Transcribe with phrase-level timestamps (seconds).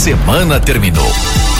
[0.00, 1.12] semana terminou,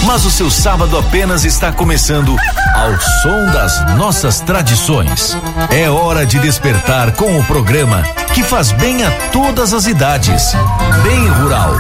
[0.06, 2.34] mas o seu sábado apenas está começando
[2.74, 5.36] ao som das nossas tradições.
[5.68, 10.54] É hora de despertar com o programa que faz bem a todas as idades.
[11.02, 11.74] Bem Rural,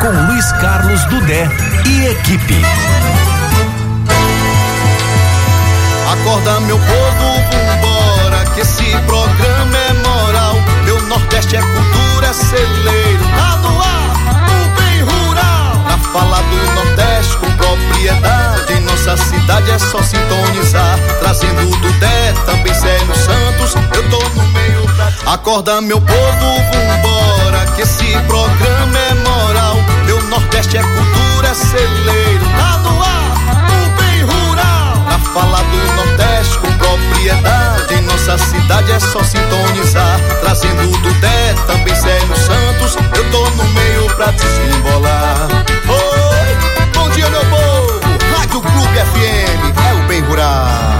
[0.00, 1.48] com Luiz Carlos Dudé
[1.84, 2.62] e equipe.
[6.12, 10.54] Acorda meu povo, vambora, que esse programa é moral.
[10.84, 14.09] Meu Nordeste é cultura, é celeiro, tá no ar,
[16.12, 20.98] fala do Nordeste com propriedade, em nossa cidade é só sintonizar.
[21.20, 25.32] Trazendo do Dé, também Célio Santos, eu tô no meio da...
[25.32, 29.76] Acorda meu povo, vambora, que esse programa é moral.
[30.04, 33.19] Meu Nordeste é cultura, é celeiro, tá no ar,
[35.32, 40.20] fala do Nordeste com propriedade, em nossa cidade é só sintonizar.
[40.40, 45.48] Trazendo do Dé, também Célio Santos, eu tô no meio pra desembolar.
[45.88, 48.00] Oi, bom dia meu povo,
[48.36, 50.99] Rádio Clube FM, é o bem rural.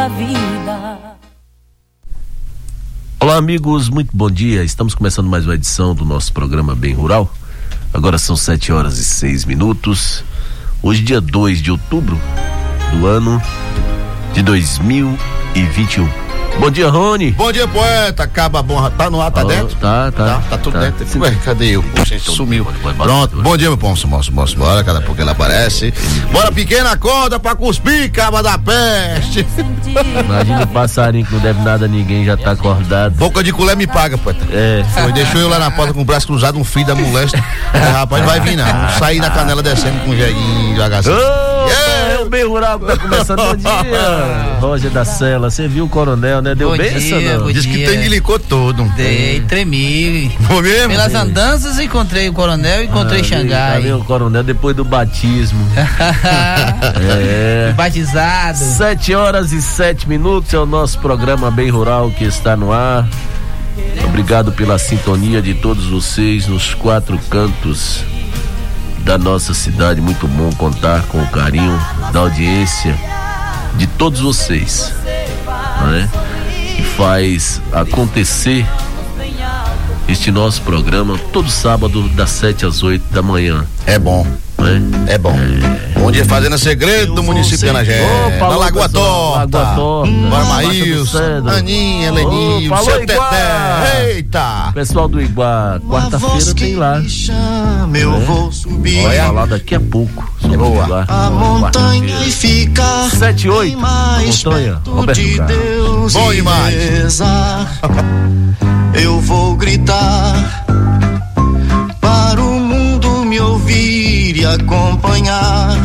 [0.00, 0.98] Da vida.
[3.20, 4.64] Olá, amigos, muito bom dia.
[4.64, 7.30] Estamos começando mais uma edição do nosso programa Bem Rural.
[7.92, 10.24] Agora são 7 horas e 6 minutos.
[10.82, 12.18] Hoje, dia 2 de outubro
[12.92, 13.42] do ano
[14.32, 16.29] de 2021.
[16.60, 17.30] Bom dia, Rony.
[17.30, 18.24] Bom dia, poeta.
[18.24, 18.90] Acaba bom.
[18.90, 19.74] Tá no ar, tá Ó, dentro?
[19.76, 20.24] Tá, tá.
[20.26, 20.80] Tá, tá tudo tá.
[20.80, 21.20] dentro.
[21.22, 21.84] Ué, cadê eu?
[22.18, 22.64] Sumiu.
[22.64, 23.42] Vai, vai, vai, Pronto.
[23.42, 24.58] Bom dia, meu ponço, moço, moço.
[24.58, 25.90] Bora, cada pouco ele aparece.
[26.30, 29.46] Bora, pequena acorda pra cuspir, caba da peste.
[30.22, 33.14] Imagina o passarinho que não deve nada a ninguém, já tá acordado.
[33.14, 34.44] Boca de culé me paga, poeta.
[34.52, 34.84] É.
[34.92, 37.42] Foi, deixou eu lá na porta com o braço cruzado, um filho da molesta.
[37.72, 38.66] É, rapaz, vai vir não.
[38.98, 41.16] Sair na canela descendo com um jeguinho devagarzinho.
[42.00, 43.70] É o bem rural que tá começando o dia.
[44.60, 46.54] Roger da Cela, você viu o coronel, né?
[46.54, 47.44] Deu Bom benção, dia, não?
[47.44, 47.88] bom Diz que dia.
[47.88, 48.84] tem licou todo.
[48.96, 50.30] Dei, tremi.
[50.46, 50.90] Foi mesmo?
[50.90, 53.74] Pelas andanças encontrei o coronel e encontrei Ah, Xangai.
[53.74, 55.60] Tá vendo o coronel depois do batismo.
[55.76, 57.72] é.
[57.76, 58.58] Batizado.
[58.58, 63.08] Sete horas e sete minutos é o nosso programa Bem Rural que está no ar.
[64.04, 68.04] Obrigado pela sintonia de todos vocês nos quatro cantos
[69.04, 70.00] da nossa cidade.
[70.00, 71.78] Muito bom contar com o carinho
[72.12, 72.98] da audiência
[73.76, 74.92] de todos vocês,
[75.80, 76.08] não é?
[76.76, 78.66] Que faz acontecer
[80.08, 84.26] este nosso programa todo sábado das 7 às 8 da manhã, É bom.
[84.66, 85.12] É?
[85.14, 85.34] É bom.
[85.98, 88.00] Bom dia, Fazenda Segredo do município de Anagé.
[88.40, 89.56] Na Lagoa Torta.
[89.58, 90.10] Lagoa Torta.
[90.30, 91.50] Bora, Baixa do Maílson, Cedro.
[91.50, 93.30] Aninha, Heleninho, Opa, seu Iguá.
[93.30, 94.12] Teté.
[94.14, 94.70] Eita.
[94.72, 97.02] Pessoal do Iguá, quarta-feira tem lá.
[97.94, 98.20] Eu É.
[98.20, 100.84] vou subir Vai falar daqui a pouco sobre Boa.
[100.84, 101.04] Iguá.
[101.06, 105.56] a montanha e ficar Sete e oito, bem mais montanha, perto Roberto de Carlos.
[105.58, 107.18] Deus Bom demais.
[108.94, 110.64] Eu vou gritar
[113.70, 115.76] ouvir e acompanhar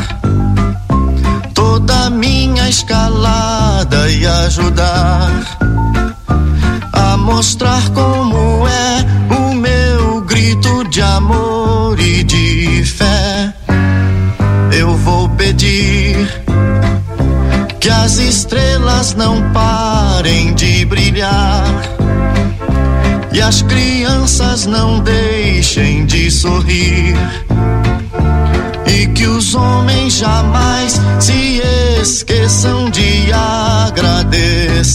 [1.54, 5.30] toda minha escalada e ajudar
[6.92, 9.06] a mostrar como é
[9.38, 13.54] o meu grito de amor e de fé.
[14.72, 16.28] Eu vou pedir
[17.80, 21.66] que as estrelas não parem de brilhar
[23.32, 27.45] e as crianças não deixem de sorrir
[28.96, 31.62] e que os homens jamais se
[32.02, 34.86] esqueçam de agradecer.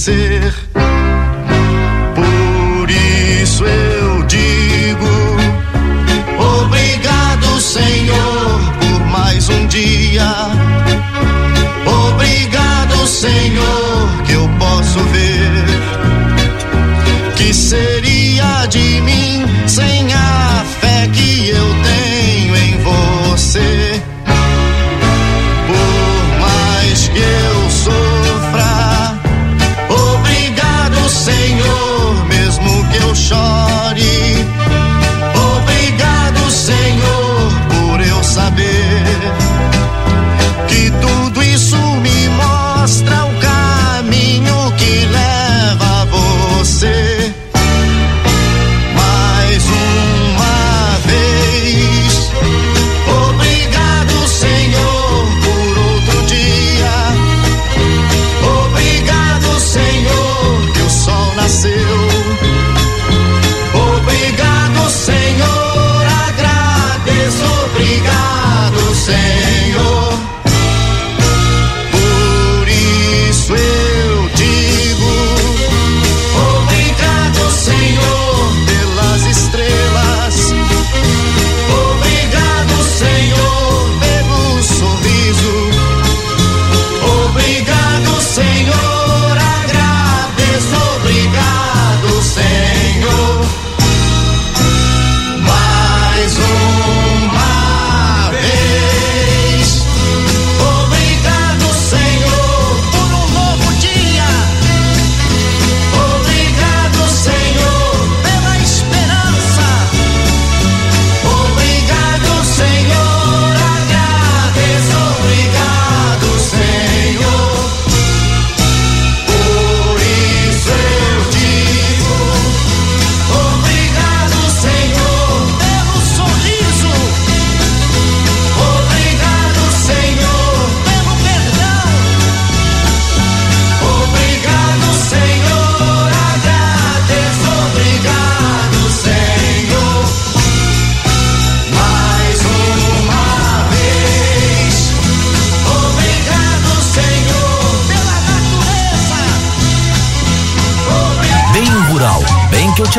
[33.31, 33.70] Mesmo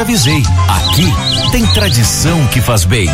[0.02, 0.44] te avisei.
[0.68, 1.14] Aqui
[1.52, 3.10] tem tradição que faz bem.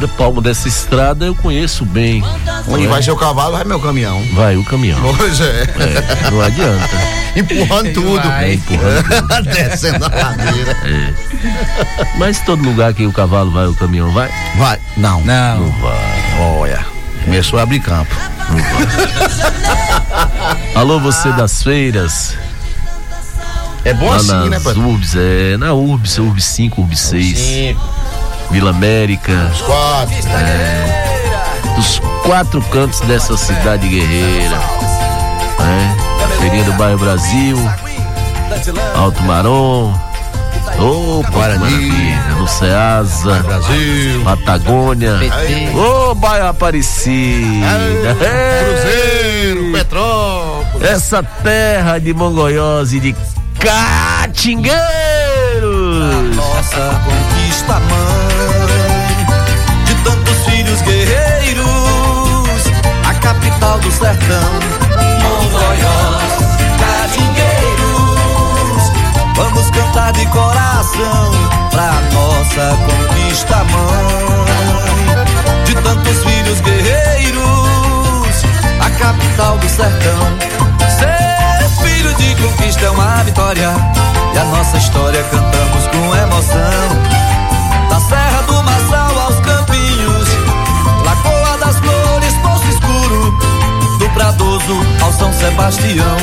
[0.00, 2.24] Cada palmo dessa estrada eu conheço bem.
[2.66, 4.24] Onde vai seu cavalo, vai meu caminhão.
[4.32, 4.98] Vai o caminhão.
[5.14, 5.64] Pois é.
[5.64, 6.96] É, não adianta.
[7.36, 8.26] Empurrando tudo.
[8.26, 9.42] É, empurrando.
[9.44, 10.78] Descendo a ladeira.
[12.16, 14.30] Mas todo lugar que o cavalo vai, o caminhão vai?
[14.56, 14.80] Vai.
[14.96, 15.20] Não.
[15.20, 15.60] Não.
[15.60, 16.40] Não vai.
[16.40, 16.86] Olha.
[17.22, 18.16] Começou a abrir campo.
[20.74, 22.38] Alô, você das feiras.
[23.84, 24.74] É bom lá assim, nas né, pai?
[24.74, 27.80] Urbs, é, na Urbs, Urbs 5, Urbs 6, Cinco,
[28.50, 30.14] Vila América, os quatro.
[31.76, 34.56] dos quatro cantos dessa cidade guerreira.
[35.60, 35.96] Né?
[36.40, 37.56] Feirinha do Bairro Brasil,
[38.96, 39.92] Alto Marom,
[41.30, 41.58] Guarani.
[41.58, 44.22] maravilha, no Ceasa, Brasil.
[44.24, 45.12] Patagônia,
[45.74, 49.44] ô Bairro Aparecida, Ei!
[49.44, 50.88] Cruzeiro, Petrópolis.
[50.90, 53.14] essa terra de Mongoiós e de
[53.58, 54.70] Catingueiros.
[56.36, 57.39] Nossa conquista,
[57.80, 59.26] mãe,
[59.84, 61.66] de tantos filhos guerreiros,
[63.08, 64.52] a capital do sertão,
[65.22, 66.22] Mongoiós,
[66.80, 68.82] Catingueiros.
[69.34, 71.32] Vamos cantar de coração
[71.70, 75.24] pra nossa conquista, mãe,
[75.64, 78.44] de tantos filhos guerreiros,
[78.80, 80.38] a capital do sertão.
[80.98, 83.70] Ser filho de conquista é uma vitória.
[84.32, 87.29] E a nossa história cantamos com emoção.
[95.40, 96.16] Sebastião.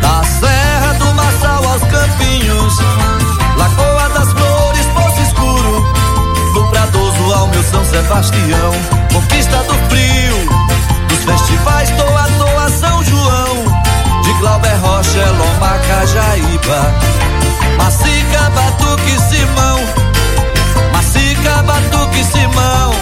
[0.00, 2.78] Da Serra do Marçal aos Campinhos,
[3.56, 5.92] Lagoa das Flores, Poço Escuro,
[6.54, 8.72] do Pradoso ao meu São Sebastião.
[9.12, 10.48] Conquista do frio,
[11.08, 13.64] dos festivais Toa Toa São João,
[14.22, 16.94] de Glauber Rocha, Loma Cajaíba,
[17.78, 19.80] Macica, Batuque, Simão,
[20.92, 22.94] Macica, Batuque, Simão,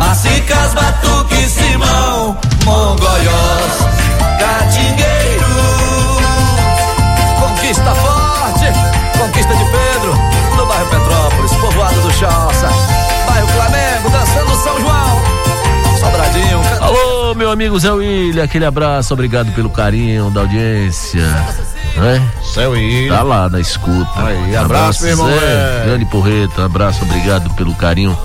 [0.00, 3.99] Macicas, Batuque, Simão, Mongoiós,
[9.50, 12.68] conquista de Pedro, no bairro Petrópolis, povoado do Choça,
[13.26, 15.20] bairro Flamengo, dançando São João,
[15.98, 21.26] Sobradinho, Alô, meu amigo Zé William, aquele abraço, obrigado pelo carinho da audiência.
[21.96, 22.22] Né?
[22.42, 24.08] Céu e Tá lá na escuta.
[24.16, 25.82] Aí, abraço, meu irmão, Zé, é.
[25.86, 28.16] Grande Porreta, abraço, obrigado pelo carinho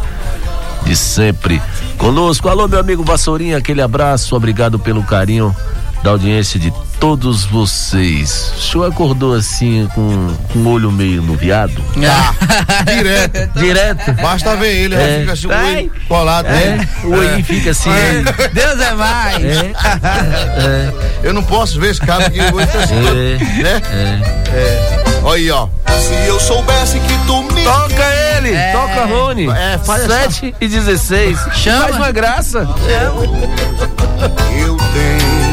[0.83, 1.61] de sempre
[1.97, 2.47] conosco.
[2.47, 5.55] Alô, meu amigo Vassourinha, aquele abraço, obrigado pelo carinho
[6.03, 6.71] da audiência de
[7.05, 8.51] todos vocês.
[8.57, 11.71] O senhor acordou assim com, com o olho meio nuviado?
[12.83, 13.59] Direto.
[13.59, 14.13] Direto?
[14.13, 15.19] Basta ver ele, É.
[15.19, 16.47] fica assim, o olho colado.
[16.47, 16.89] É, né?
[17.03, 17.91] o olhinho fica assim.
[17.91, 18.47] É.
[18.51, 19.37] Deus é mais.
[19.45, 23.61] É, Eu não posso ver esse cara que o olho tá assim, É.
[23.63, 23.81] né?
[24.51, 25.03] É.
[25.21, 25.67] Olha aí, ó.
[25.99, 28.03] Se eu soubesse que tu me Toca
[28.37, 29.47] ele, toca Rony.
[29.49, 31.37] É, faz essa- 7 e 16.
[31.53, 31.83] Chama.
[31.83, 32.67] Faz uma graça.
[34.57, 35.44] eu tenho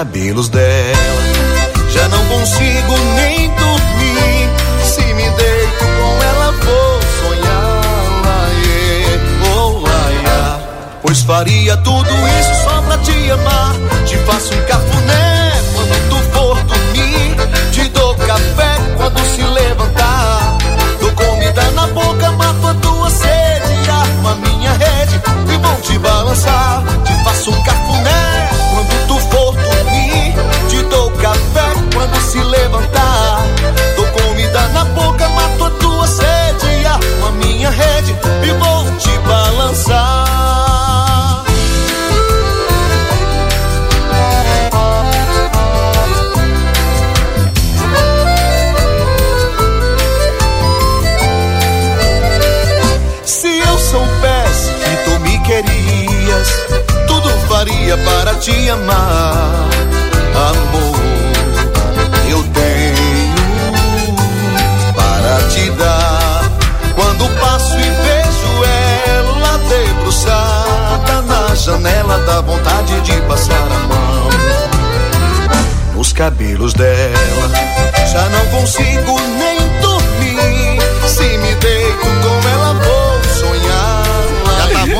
[0.00, 1.22] cabelos dela.
[1.90, 4.48] Já não consigo nem dormir.
[4.82, 7.82] Se me deito com ela, vou sonhar.
[9.54, 10.58] Oh, laia.
[11.02, 12.08] Pois faria tudo
[12.40, 13.74] isso só pra te amar.
[14.06, 14.62] Te faço um
[58.40, 59.68] te amar.
[60.34, 61.00] Amor,
[62.30, 64.16] eu tenho
[64.94, 66.50] para te dar.
[66.94, 74.30] Quando passo e vejo ela debruçada na janela, dá vontade de passar a mão
[75.94, 77.50] nos cabelos dela.
[78.10, 80.80] Já não consigo nem dormir.
[81.06, 82.39] Se me deito com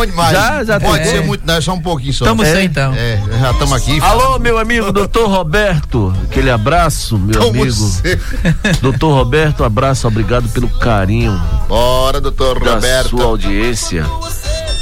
[0.00, 0.32] bom demais.
[0.32, 2.24] Já, já Pode ser muito, não, é só um pouquinho só.
[2.24, 2.92] Tamo é, sem, então.
[2.94, 4.00] É, já estamos aqui.
[4.00, 6.14] Alô, meu amigo doutor Roberto.
[6.24, 7.74] Aquele abraço, meu Como amigo.
[7.74, 8.18] você-
[8.82, 13.10] Doutor Roberto, abraço, obrigado pelo carinho Bora, doutor da Roberto.
[13.10, 14.04] sua audiência.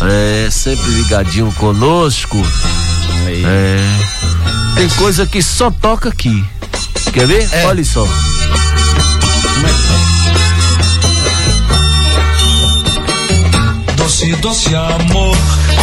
[0.01, 2.37] É, sempre ligadinho conosco.
[3.27, 3.85] É,
[4.77, 6.45] tem coisa que só toca aqui.
[7.13, 7.49] Quer ver?
[7.53, 7.67] É.
[7.67, 8.07] Olha só.
[14.29, 15.37] Doce, doce amor,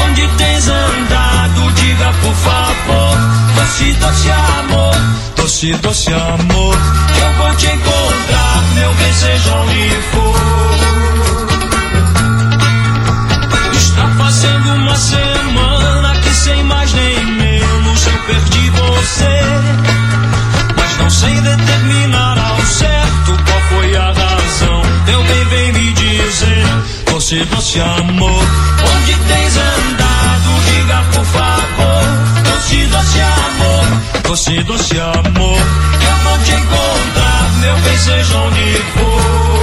[0.05, 3.17] onde tens andado, diga por favor.
[3.55, 4.95] Doce, doce amor,
[5.35, 6.77] doce, doce amor,
[7.21, 10.35] eu vou te encontrar, meu bem, seja onde for.
[13.73, 19.41] Está fazendo uma semana que sem mais nem menos eu perdi você.
[20.77, 22.14] Mas não sei determinar
[27.25, 28.43] doce, doce amor,
[28.97, 30.61] onde tens andado?
[30.69, 32.03] Diga por favor,
[32.43, 33.85] doce, doce amor,
[34.21, 39.55] doce, doce amor, eu vou te encontrar, meu bem, seja onde for.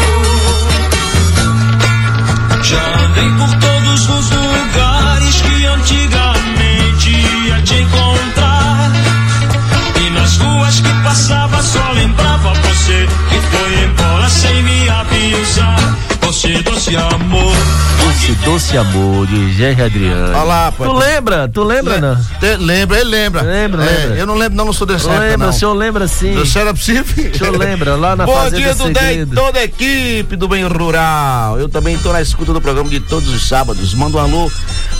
[2.64, 6.01] Já andei por todos os lugares que antigamente
[16.92, 17.52] Doce, doce amor.
[18.04, 20.28] Doce, doce amor de Jerry Adriano.
[20.34, 20.84] Olha lá, pô.
[20.84, 21.48] Tu lembra?
[21.48, 22.16] Tu lembra, não?
[22.38, 23.42] Te- Lembra, ele lembra.
[23.42, 24.16] Lembra, É, lembra.
[24.18, 25.48] Eu não lembro, não, não sou dessa época, Lembra, não.
[25.48, 26.36] o senhor lembra sim.
[26.36, 27.30] O senhor é possível?
[27.32, 29.34] O senhor lembra, lá na Bom Fazenda dia do 10, Segredo.
[29.34, 31.58] toda a equipe do Bem Rural.
[31.58, 33.94] Eu também tô na escuta do programa de todos os sábados.
[33.94, 34.50] Manda um alô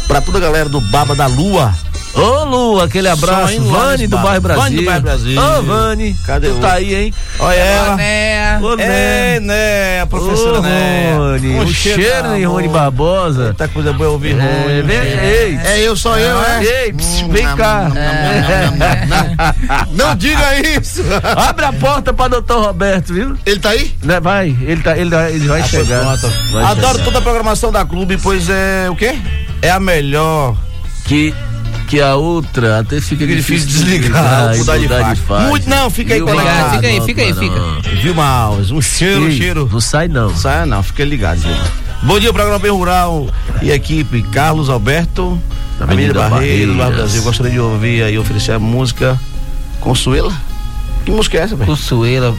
[0.09, 1.73] pra toda a galera do Baba da Lua.
[2.15, 3.59] Ô, Lu, aquele abraço.
[3.63, 4.63] Vani do Bairro Brasil.
[4.63, 5.41] Vani do Bairro Brasil.
[5.41, 6.15] Ô, Vani.
[6.27, 7.15] Cadê tu o- tá aí, hein?
[7.39, 7.97] Olha ela.
[7.97, 8.59] Né?
[8.61, 11.15] Ô, É, né, a professora Ô, né.
[11.17, 12.69] Rony, Um o cheiro da em Rony.
[12.69, 13.45] Barbosa.
[13.45, 14.83] Muita coisa boa ouvir, É, Rony.
[14.83, 15.59] vem- ei.
[15.65, 16.63] É eu, só eu, é?
[16.63, 17.89] Ei, pss, vem cá.
[19.93, 21.03] Não diga isso.
[21.37, 23.37] Abre a porta pra doutor Roberto, viu?
[23.47, 23.91] Ele tá aí?
[24.03, 26.01] Né, Vai, ele, tá, ele, ele vai chegar.
[26.19, 26.33] Pronto.
[26.53, 27.05] Vai Adoro chegar.
[27.05, 29.17] toda a programação da clube, pois é o quê?
[29.61, 30.55] É a melhor.
[31.05, 31.35] Que,
[31.93, 35.23] que a outra até fica Difícil difícil desligar, e mudar de faixa.
[35.29, 35.49] faixa.
[35.51, 36.77] Muito não, fica aí conectado.
[36.77, 38.01] Fica aí, fica aí, fica.
[38.03, 38.71] Viu, Maus?
[38.71, 39.69] Um cheiro, Ei, cheiro.
[39.71, 40.35] Não sai não.
[40.35, 41.55] Saia não, fica ligado, viu?
[42.05, 43.29] Bom dia, programa Bem Rural
[43.61, 45.39] e equipe Carlos Alberto,
[45.79, 46.97] Avenida Avenida Barreiro, Barreiras.
[46.97, 47.23] Brasil.
[47.25, 49.21] Gostaria de ouvir aí, oferecer a música
[49.79, 50.33] Consuela.
[51.05, 51.69] Que música é essa, velho?
[51.69, 52.35] Consuela.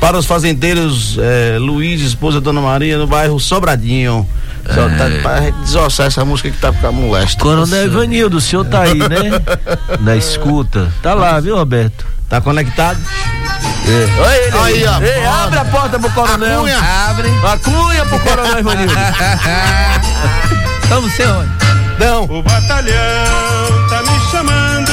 [0.00, 4.26] Para os fazendeiros, eh, Luiz, esposa Dona Maria, no bairro Sobradinho.
[4.66, 7.42] Só tá pra gente desossar essa música que tá ficando molesta.
[7.42, 9.40] Coronel Ivanildo, o senhor tá aí, né?
[10.00, 10.88] Na escuta.
[11.02, 12.06] Tá lá, viu, Roberto?
[12.28, 13.00] Tá conectado?
[13.86, 14.20] É.
[14.20, 15.00] Olha ele Aí, ó.
[15.02, 16.60] Ei, abre a porta pro coronel.
[16.60, 16.78] Cunha.
[16.78, 17.28] Abre.
[17.44, 18.94] A cunha pro coronel Ivanildo.
[20.88, 21.50] Vamos ser onde?
[21.98, 22.24] Não.
[22.24, 24.90] O batalhão tá me chamando,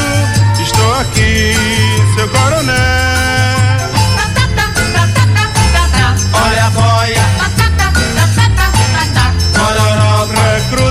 [0.62, 1.54] estou aqui,
[2.16, 2.97] seu coronel.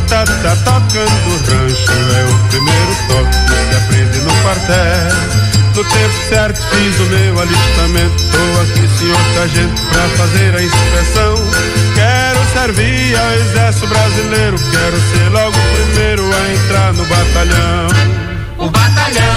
[0.07, 1.11] Recruta tá tocando
[1.51, 5.47] rancho, é o primeiro toque que se aprende no quartel.
[5.75, 11.35] No tempo certo fiz o meu alistamento, tô aqui, senhor sargento, pra fazer a inspeção.
[11.95, 17.89] Quero servir ao exército brasileiro, quero ser logo o primeiro a entrar no batalhão.
[18.59, 19.36] O batalhão.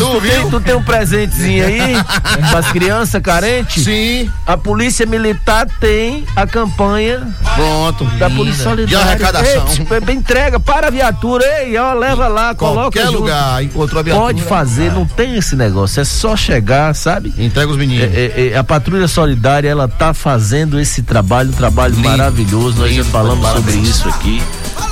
[0.00, 1.92] Ei, tu, tem, tu tem um presentezinho aí
[2.50, 3.84] pras crianças carentes?
[3.84, 8.04] Sim, A Polícia Militar tem a campanha pronto.
[8.18, 8.86] da Polícia Solidária.
[8.86, 9.66] De arrecadação.
[9.68, 13.18] Ei, tipo, entrega para a viatura, ei, ó, leva lá, coloca Qualquer junto.
[13.20, 14.24] lugar, encontrou a viatura.
[14.26, 17.32] Pode fazer, não tem esse negócio, é só chegar, sabe?
[17.38, 18.14] Entrega os É, meninos.
[18.14, 22.78] é, é, a Patrulha Solidária, ela tá fazendo esse trabalho, um trabalho maravilhoso.
[22.80, 24.42] Nós já falamos sobre isso aqui.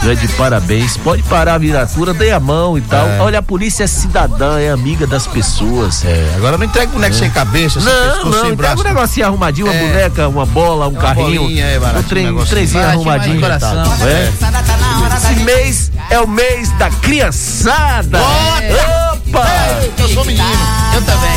[0.03, 0.97] Não é de parabéns.
[0.97, 3.07] Pode parar a viatura, dê a mão e tal.
[3.21, 6.05] Olha, a polícia é cidadã, é amiga das pessoas.
[6.05, 8.81] É, agora não entrega boneco sem cabeça, sem Não, pescoço, não, sem entrega braço.
[8.83, 9.87] um negocinho arrumadinho, uma É.
[9.87, 11.43] boneca, uma bola, um Uma carrinho.
[11.43, 13.41] bolinha, é, baratinho, um trem, um Baratinho, arrumadinho.
[13.41, 14.07] mas de coração.
[14.07, 14.33] É.
[15.17, 18.19] Esse mês é o mês da criançada.
[18.21, 19.47] Opa!
[19.99, 20.47] Eu sou menino.
[20.95, 21.37] Eu também.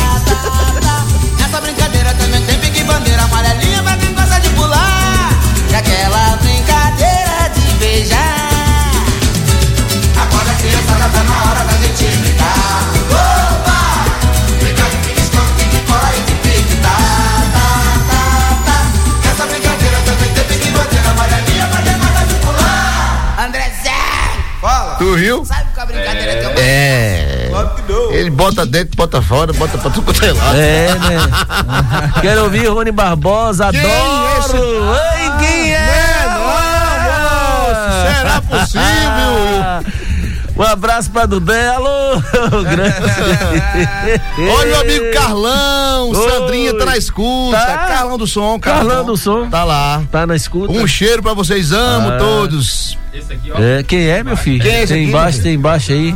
[1.38, 5.30] Nessa brincadeira também tem pique bandeira amarelinha pra quem gosta de pular.
[5.70, 8.39] E aquela brincadeira de beijar.
[25.00, 25.42] Tu viu?
[25.46, 27.50] Sabe qual a brincadeira que eu É.
[28.12, 30.56] Ele bota dentro, bota fora, bota pra tudo quanto é lado.
[30.58, 31.18] É, né?
[32.20, 34.36] Quero ouvir Rony Barbosa, Quem adoro!
[34.38, 34.56] esse?
[35.22, 36.26] Ei, quem é?
[36.38, 40.09] Olha, será possível?
[40.60, 42.20] Um abraço pra Dudé, alô!
[42.70, 42.94] Grande.
[44.58, 46.30] Olha o amigo Carlão, Oi.
[46.30, 47.56] Sandrinha tá na escuta.
[47.56, 47.78] Tá.
[47.78, 49.48] Carlão do som, Carlão do som.
[49.48, 50.02] Tá lá.
[50.12, 50.70] Tá na escuta?
[50.70, 52.18] Um cheiro pra vocês, amo Ah.
[52.18, 52.98] todos.
[53.58, 54.62] É, quem é, meu filho?
[54.62, 55.08] Quem é esse tem aqui?
[55.10, 56.14] embaixo, tem embaixo aí.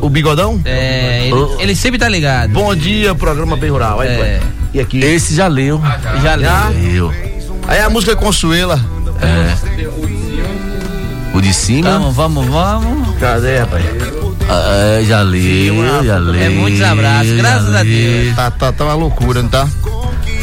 [0.00, 0.60] O bigodão?
[0.64, 1.56] É, ele, Ô.
[1.58, 2.50] ele sempre tá ligado.
[2.52, 3.98] Bom dia, programa bem rural.
[4.00, 4.40] Aí, É.
[4.72, 5.00] E aqui?
[5.00, 5.82] Esse já leu.
[6.22, 6.50] Já leu.
[6.70, 7.12] Leu.
[7.66, 8.80] Aí a música é Consuela.
[11.34, 11.90] O de cima?
[11.98, 13.03] Vamos, vamos, vamos.
[13.20, 13.84] Cadê, rapaz?
[14.48, 15.74] Ah, é, já leu,
[16.04, 16.34] já leu.
[16.42, 17.82] É muitos abraços, graças a.
[17.82, 18.36] Deus.
[18.36, 19.66] Tá, tá, tá uma loucura, não tá?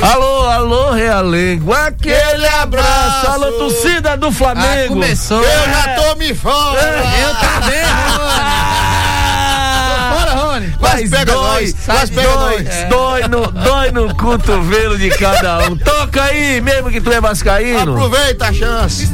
[0.02, 1.72] Alô, alô, Realengo.
[1.74, 3.28] Aquele abraço.
[3.28, 4.88] Alô, torcida do Ah, Flamengo.
[4.96, 5.44] começou.
[5.44, 6.80] Eu já tô me fora.
[6.82, 7.84] Eu também,
[8.18, 10.16] Rony.
[10.16, 10.76] Bora, Rony.
[10.82, 12.90] Mas pega dói, nós, mas pega dói, nós.
[12.90, 15.78] dói, no, dói no cotovelo de cada um.
[15.78, 17.94] Toca aí, mesmo que tu é vascaíno.
[17.94, 19.08] Aproveita a chance.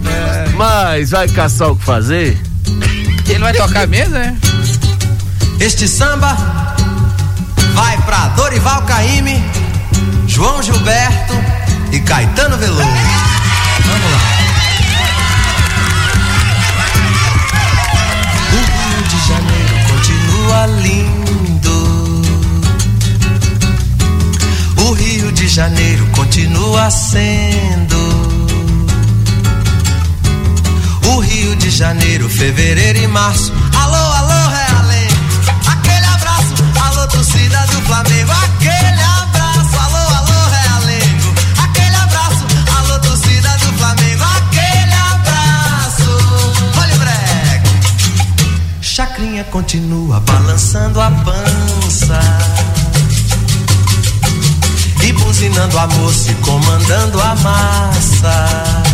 [0.55, 2.37] Mas vai caçar o que fazer?
[3.37, 4.35] Ele vai tocar mesmo, né?
[5.59, 6.35] Este samba
[7.75, 9.39] vai pra Dorival Caymmi,
[10.25, 11.35] João Gilberto
[11.91, 12.81] e Caetano Veloso.
[13.85, 14.19] Vamos lá.
[18.53, 21.77] O Rio de Janeiro continua lindo.
[24.77, 28.26] O Rio de Janeiro continua sendo.
[31.69, 33.51] De Janeiro, fevereiro e março.
[33.75, 35.13] Alô, alô, Realengo.
[35.67, 38.31] Aquele abraço, alô, torcida do Flamengo.
[38.31, 41.35] Aquele abraço, alô, alô, Realengo.
[41.61, 42.45] Aquele abraço,
[42.77, 44.23] alô, torcida do Flamengo.
[44.23, 46.09] Aquele abraço.
[46.79, 47.69] Olha o breque.
[48.81, 52.19] Chacrinha continua balançando a pança.
[55.03, 58.87] E buzinando a moça e comandando a massa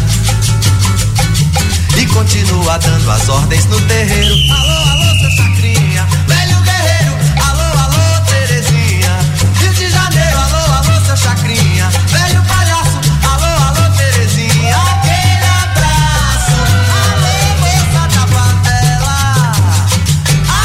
[2.13, 4.35] continua dando as ordens no terreiro.
[4.53, 7.13] Alô, alô, seu Chacrinha, velho guerreiro.
[7.47, 9.17] Alô, alô, Terezinha.
[9.59, 12.99] Rio de Janeiro, alô, alô, seu Chacrinha, velho palhaço.
[13.25, 14.75] Alô, alô, Terezinha.
[14.77, 16.59] Aquele abraço.
[17.03, 19.17] Alô, moça da favela.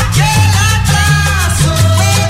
[0.01, 1.71] Aquele abraço.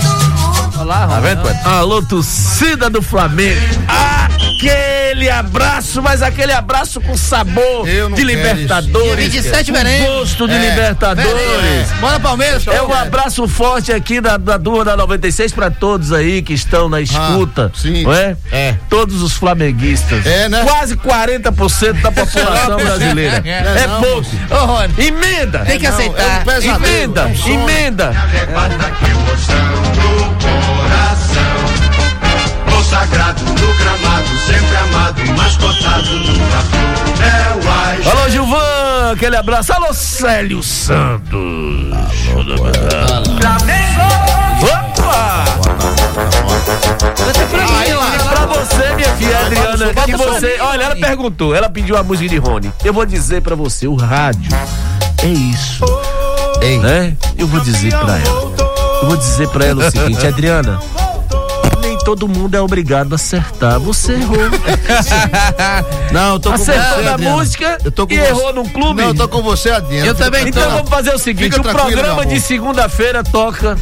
[0.02, 0.80] Todo mundo.
[0.80, 1.48] Olá, Tá vendo?
[1.64, 3.60] Alô, torcida do Flamengo.
[3.88, 4.87] Aquele
[5.18, 9.34] aquele abraço, mas aquele abraço com sabor de Libertadores.
[9.34, 9.42] isso.
[9.42, 10.06] 27 com merengue.
[10.06, 11.90] gosto de É, Libertadores.
[12.00, 12.66] Bora Palmeiras.
[12.68, 16.88] É um abraço forte aqui da, da turma da 96 para todos aí que estão
[16.88, 17.72] na escuta.
[17.74, 18.04] sim.
[18.04, 18.36] Não é?
[18.52, 18.74] É.
[18.88, 20.24] Todos os flamenguistas.
[20.24, 20.62] É, né?
[20.62, 23.42] Quase 40% da população brasileira.
[23.44, 24.28] É, É não, pouco.
[24.50, 25.58] Ô, Rony, Emenda!
[25.60, 26.42] tem que não, aceitar.
[26.46, 26.74] é um.
[26.74, 27.28] Emenda!
[27.30, 27.60] é sonho.
[27.60, 28.12] Emenda!
[32.98, 36.80] Sagrado do gramado, sempre amado mascotado nunca foi.
[37.24, 39.12] É o Alô, Gilvan!
[39.12, 39.72] Aquele abraço.
[39.72, 41.38] Alô, Célio Santos.
[44.64, 45.44] Opa!
[48.30, 50.58] Pra você, minha filha Adriana, que você.
[50.60, 52.72] Olha, ela perguntou, ela pediu a música de Rony.
[52.84, 54.50] Eu vou dizer pra você, o rádio
[55.22, 55.84] é isso.
[56.60, 56.80] Ei.
[56.80, 57.16] Né?
[57.36, 58.58] Eu vou dizer pra ela.
[59.02, 60.80] Eu vou dizer pra ela o seguinte, Adriana.
[62.08, 63.78] Todo mundo é obrigado a acertar.
[63.80, 64.38] Você errou.
[66.10, 67.36] Não, eu tô com Acertou você, na Adriana.
[67.36, 68.28] música Eu tô com e você.
[68.28, 69.02] errou num clube.
[69.02, 70.06] Não, eu tô com você, Adriana.
[70.06, 70.48] Eu também tô.
[70.58, 73.76] Então vamos fazer o seguinte: o programa de segunda-feira toca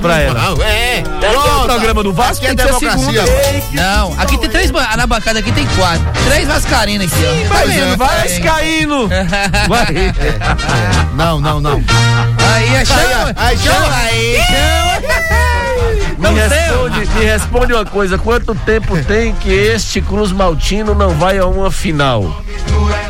[0.00, 0.40] pra ela.
[0.40, 0.98] Não, é.
[1.00, 3.82] É o programa do Vasco, Aqui é tem democracia, segunda.
[3.82, 4.70] Não, aqui tem três.
[4.70, 6.06] ba- Na bancada aqui tem quatro.
[6.28, 7.48] Três vascaínas aqui, ó.
[7.48, 7.96] Tá Vai, vendo?
[7.96, 9.08] vai caindo.
[9.66, 10.14] Vai.
[11.16, 11.82] Não, não, não.
[12.54, 13.32] Aí, aí, chama.
[13.34, 13.96] Aí, chama.
[13.96, 15.55] Aí, chama.
[16.32, 21.38] Me responde, me responde uma coisa: quanto tempo tem que este Cruz Maltino não vai
[21.38, 22.42] a uma final?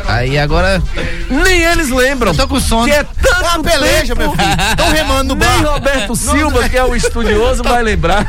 [0.07, 0.81] Aí agora.
[1.29, 2.31] Nem eles lembram.
[2.31, 2.85] Eu tô com sono.
[2.85, 4.19] Que é tanto Uma peleja, tempo.
[4.19, 4.57] meu filho.
[4.69, 5.63] Estão remando no Nem.
[5.63, 8.25] Roberto Silva, que é o estudioso, vai lembrar.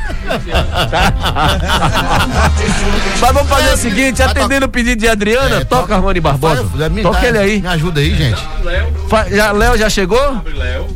[3.20, 6.66] Mas vamos fazer o seguinte, atendendo o pedido de Adriana, É, toca Rony Barbosa.
[7.03, 7.61] Toca ele aí.
[7.62, 8.42] Me ajuda aí, gente.
[9.30, 10.42] Já, Léo já chegou?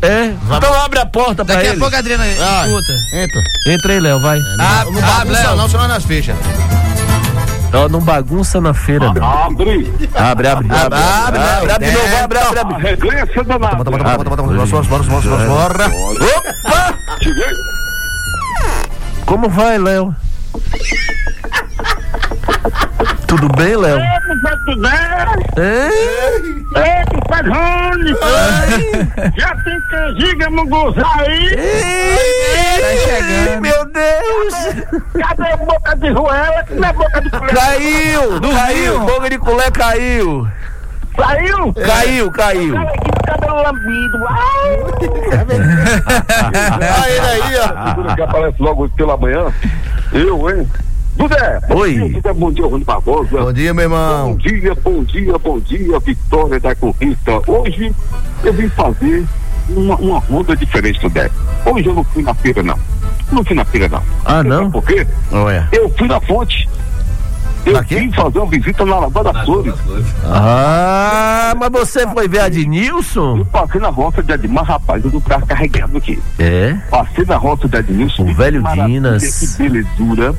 [0.02, 0.34] É.
[0.56, 1.76] Então abre a porta pra Daqui ele.
[1.76, 2.66] a pouco a Adriana Vai.
[2.68, 2.92] escuta.
[3.14, 3.42] Entra.
[3.68, 4.38] Entra aí, Léo, vai.
[4.60, 5.56] Ah, não ah, bagunça Léo.
[5.56, 6.36] não, senão nas fechas.
[7.74, 9.26] Ó, não bagunça na feira, não.
[9.26, 10.98] Abre Abre, abre, abre.
[10.98, 12.82] Abre, abre, abre de novo, abre, abre, abre.
[12.82, 13.76] reganha essa danada.
[13.76, 14.66] Bota, bota, bota, bota, bota.
[14.66, 15.86] Bora, bora, bora, bora, bora.
[16.36, 16.98] Opa!
[19.24, 20.14] Como vai, Léo?
[23.32, 23.98] Tudo bem, Léo?
[25.56, 25.88] É?
[26.76, 28.14] É, Padrone!
[29.34, 31.56] Já tem canjiga munguzá aí?
[32.76, 33.62] Tá chegando.
[33.62, 34.54] Meu Deus!
[35.18, 36.62] Cadê a boca de ruela?
[36.62, 37.54] Cadê a boca de colher?
[37.54, 38.40] Caiu!
[38.54, 39.00] Caiu!
[39.00, 40.46] Boca de colher caiu!
[41.16, 41.72] Saiu?
[41.72, 42.74] Caiu, caiu!
[42.74, 44.26] Olha aqui o cabelo lambido.
[44.28, 44.68] Ah,
[47.08, 48.14] ele aí, ó.
[48.14, 49.50] Que aparece logo pela manhã.
[50.12, 50.68] Eu, hein?
[51.16, 51.60] Dudé!
[51.70, 52.20] Oi.
[52.34, 53.42] Bom dia, bom Rony Barbosa.
[53.42, 54.36] Bom dia, meu Bom irmão.
[54.36, 57.40] dia, bom dia, bom dia, Vitória da Conquista.
[57.46, 57.94] Hoje
[58.42, 59.24] eu vim fazer
[59.68, 61.30] uma, uma ronda diferente do Dé.
[61.66, 62.78] Hoje eu não fui na feira, não.
[63.30, 64.02] Não fui na feira, não.
[64.24, 64.58] Ah, não?
[64.60, 65.06] Sabe por quê?
[65.30, 65.68] Olha.
[65.72, 66.68] Eu fui na fonte.
[67.64, 67.94] Eu Na quê?
[68.00, 69.74] vim fazer uma visita na Lagoa das Flores.
[70.24, 73.36] Ah, mas você foi ver a de Nilson?
[73.38, 76.20] Eu passei na roça de Admar, rapaz, eu tô carro carregando aqui.
[76.40, 76.74] É?
[76.90, 78.24] Passei na roça de Adnilson.
[78.24, 79.38] O velho Dinas.
[79.56, 80.34] Que belezura.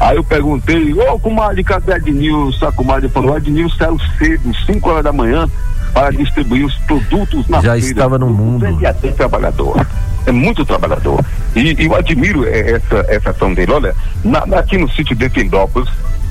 [0.00, 2.66] Aí eu perguntei, ô comadre, cadê Adnilson?
[2.66, 5.48] A comadre falou, Adnilson saiu cedo, 5 horas da manhã,
[5.92, 7.86] para distribuir os produtos na Já feira.
[7.86, 8.66] estava no mundo.
[8.66, 9.86] Ele é trabalhador.
[10.26, 11.24] É muito trabalhador.
[11.54, 13.70] E, e eu admiro eh, essa, essa ação dele.
[13.72, 15.88] Olha, na- na- aqui no sítio de Tendópolis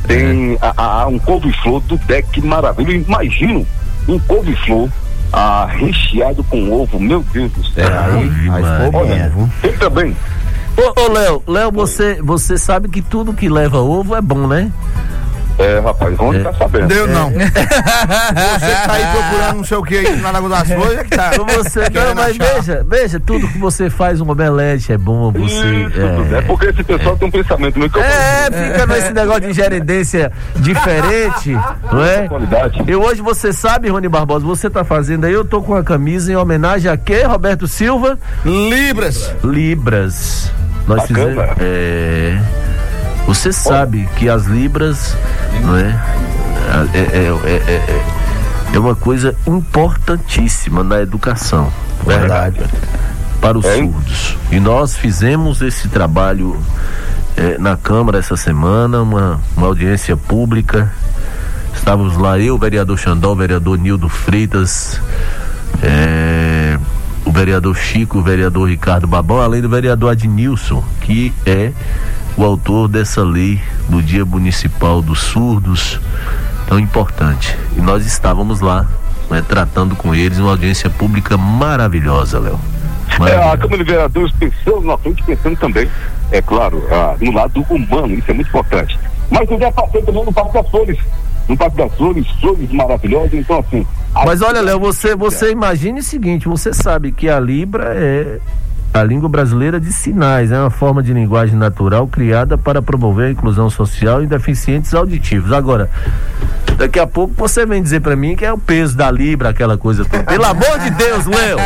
[0.08, 2.92] tem a- a- a- um couve-flor do deck maravilha.
[2.92, 3.66] Eu imagino
[4.08, 4.90] um couve-flor
[5.32, 7.00] ah, recheado com ovo.
[7.00, 7.88] Meu Deus do céu.
[7.88, 10.16] Aí, aí ficou Olha, tem também.
[10.76, 14.72] Ô, ô Léo, Léo, você, você sabe que tudo que leva ovo é bom, né?
[15.60, 16.44] É, rapaz, onde É.
[16.44, 16.88] tá sabendo?
[16.88, 17.30] Deu não.
[17.30, 21.04] Você que tá aí procurando não sei o que aí na Lagoa das Flores, é
[21.04, 21.32] que tá.
[21.32, 22.54] Você não, mas achar.
[22.56, 25.54] veja, veja, tudo que você faz um omelete é bom, você.
[25.54, 26.02] Isso,
[26.34, 26.38] é.
[26.38, 31.52] É, porque esse pessoal tem um pensamento eu é fica nesse negócio de gerendência diferente,
[31.92, 32.28] não é?
[32.28, 32.84] qualidade.
[32.88, 36.32] Eu hoje, você sabe, Rony Barbosa, você tá fazendo aí, eu tô com a camisa
[36.32, 38.18] em homenagem a quê, Roberto Silva?
[38.46, 39.32] Libras.
[39.44, 40.52] Libras.
[40.88, 41.20] Nós Bacana.
[41.20, 41.44] fizemos.
[41.60, 42.73] É.
[43.26, 45.16] Você sabe que as libras,
[45.62, 46.00] não é?
[46.94, 48.04] É, é, é, é- é-
[48.76, 51.72] é uma coisa importantíssima na educação.
[52.06, 52.60] Verdade.
[53.40, 53.76] Para os É.
[53.78, 54.38] surdos.
[54.52, 56.58] E nós fizemos esse trabalho
[57.36, 60.92] é, na Câmara essa semana, uma, uma audiência pública.
[61.76, 65.02] Estávamos lá, eu, o vereador Xandó, o vereador Nildo Freitas,
[65.82, 66.78] é,
[67.26, 71.72] o vereador Chico, o vereador Ricardo Babão, além do vereador Adnilson, que é
[72.36, 76.00] o autor dessa lei do Dia Municipal dos Surdos,
[76.68, 77.58] tão importante.
[77.78, 78.88] E nós estávamos lá,
[79.30, 82.60] né, tratando com eles, uma audiência pública maravilhosa, Léo.
[83.28, 83.58] É, a.
[83.58, 85.88] Câmara de Vereadores pensando na frente, pensando também,
[86.32, 88.98] é claro, ah, no lado humano, isso é muito importante.
[89.30, 91.00] Mas eu já passei também no Parque das Flores.
[91.48, 93.34] No Parque das Flores, flores maravilhosas.
[93.34, 93.86] Então, assim.
[94.14, 98.40] Mas olha, Léo, você, você imagine o seguinte: você sabe que a Libra é
[98.94, 103.32] a língua brasileira de sinais, é uma forma de linguagem natural criada para promover a
[103.32, 105.52] inclusão social em deficientes auditivos.
[105.52, 105.90] Agora,
[106.78, 109.78] daqui a pouco você vem dizer pra mim que é o peso da Libra, aquela
[109.78, 110.24] coisa toda.
[110.24, 111.58] Pelo amor de Deus, Léo!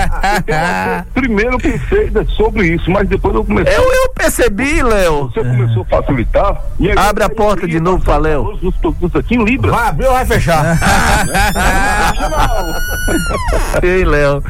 [1.13, 3.75] Primeiro eu pensei sobre isso, mas depois eu comecei.
[3.75, 5.29] Eu, eu percebi, Léo.
[5.29, 6.61] Você começou a facilitar.
[6.79, 8.57] E aí Abre a porta de novo pra Léo.
[8.61, 9.71] Os produtos aqui em Libra.
[9.71, 10.77] Vai abrir ou vai fechar?
[13.83, 14.43] Ei, Léo.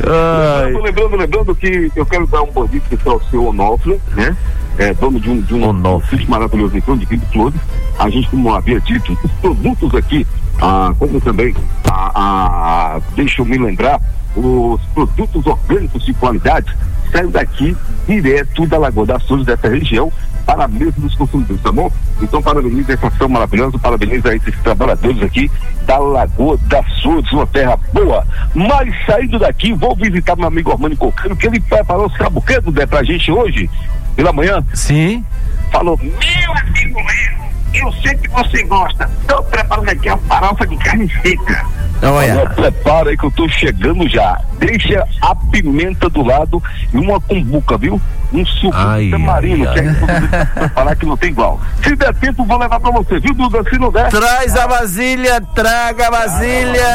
[0.00, 4.36] Lembrando, lembrando, lembrando que eu quero dar um bom dia especial ao seu Onofre, né?
[4.78, 7.60] É, dono de um, de um sítio maravilhoso então, de Quinto Flores.
[7.98, 10.26] A gente, como havia dito, os produtos aqui,
[10.60, 11.54] ah, como também,
[11.90, 14.00] ah, ah, deixa eu me lembrar,
[14.36, 16.76] os produtos orgânicos de qualidade
[17.10, 17.74] saem daqui
[18.06, 20.12] direto da Lagoa das Flores, dessa região,
[20.44, 21.90] para a mesa dos consumidores, tá bom?
[22.22, 25.50] Então, parabenizo essa ação maravilhosa, parabenizo a esses trabalhadores aqui
[25.84, 28.24] da Lagoa das Flores, uma terra boa.
[28.54, 32.86] Mas saindo daqui, vou visitar meu amigo Armando Coqueiro, que ele preparou os cabuquedos, né,
[32.86, 33.68] pra gente hoje,
[34.16, 34.64] pela manhã.
[34.74, 35.24] Sim.
[35.70, 40.76] Falou, meu amigo Léo, eu sei que você gosta, tô preparando aqui uma farofa de
[40.78, 41.66] carne seca.
[42.02, 42.50] Olha.
[42.50, 44.40] Prepara aí que eu tô chegando já.
[44.58, 48.00] Deixa a pimenta do lado e uma cumbuca, viu?
[48.36, 51.58] Um suco de tamarino, que é preparar que não tem igual.
[51.82, 53.64] Se der tempo, vou levar pra você, viu, Duda?
[53.70, 54.10] Se não der.
[54.10, 56.86] Traz a vasilha, traga a vasilha.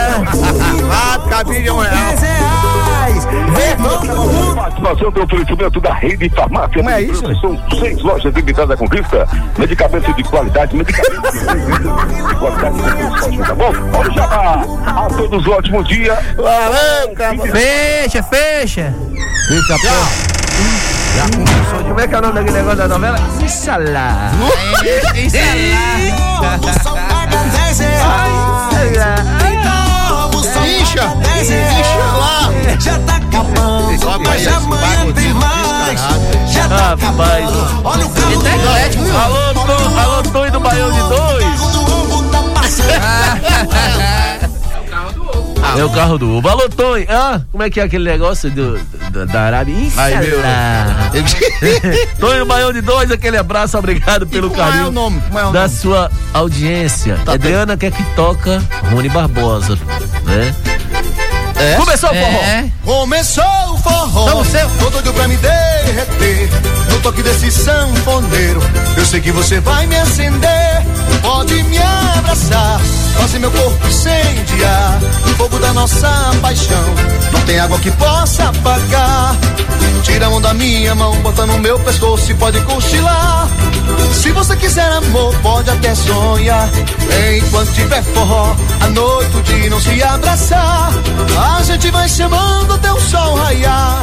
[0.92, 1.96] Ah, cabide um real.
[4.56, 6.78] Participação do oferecimento da rede farmácia.
[6.78, 7.42] Como é isso?
[7.42, 9.28] São seis lojas limitadas à conquista.
[9.58, 13.74] Medicamentos de qualidade, medicamentos de qualidade, tá bom?
[13.98, 16.18] Olha já a todos um ótimo dia.
[16.36, 17.38] Valeu, cara.
[17.38, 18.94] Fecha, fecha.
[19.48, 20.41] Fecha porta.
[21.16, 21.84] Já começou.
[21.84, 23.18] Como é que é o nome daquele negócio da novela?
[23.42, 24.32] Inxalá.
[30.82, 31.14] Incha.
[31.42, 32.52] Incha lá.
[32.80, 36.00] Já tá acabando, mas amanhã tem mais.
[36.52, 37.04] Já tá Rapaz.
[37.04, 37.82] acabando.
[37.84, 38.50] Olha o carro tá
[38.90, 39.18] viu?
[39.18, 41.62] Alô, Tom, alô, Tom do Baião de dois.
[45.78, 46.52] É o carro do Uber.
[46.52, 47.06] Alô, Tony.
[47.10, 48.78] Ah, como é que é aquele negócio do,
[49.10, 49.74] do- da Arábia?
[49.98, 50.40] Aí, meu.
[52.20, 55.22] Tony do Baião de dois, aquele abraço, obrigado pelo como é carinho o nome?
[55.34, 55.70] É o da nome?
[55.70, 57.18] sua audiência.
[57.26, 59.78] Tá Adriana quer que toca Rony Barbosa,
[60.26, 60.54] né?
[61.62, 61.76] É?
[61.76, 62.42] Começou o forró.
[62.44, 62.66] É.
[62.84, 63.44] Começou
[63.74, 66.50] o forró, Então você- tô doido pra me derreter
[66.90, 68.60] No toque desse sanfoneiro
[68.98, 70.84] Eu sei que você vai me acender
[71.22, 71.78] Pode me
[72.18, 72.80] abraçar
[73.20, 76.84] Fazer meu corpo incendiar O fogo da nossa paixão
[77.32, 79.36] Não tem água que possa apagar
[80.04, 83.48] Tira a mão da minha mão Bota no meu pescoço e pode cochilar.
[84.14, 86.70] Se você quiser amor, pode até sonhar.
[87.38, 90.92] Enquanto tiver forró A noite, dia não se abraçar
[91.38, 94.02] A gente vai chamando até o sol raiar.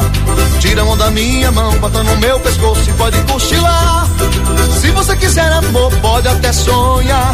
[0.59, 4.07] Tira a mão da minha mão, bota no meu pescoço e pode cochilar.
[4.79, 7.33] Se você quiser amor, pode até sonhar.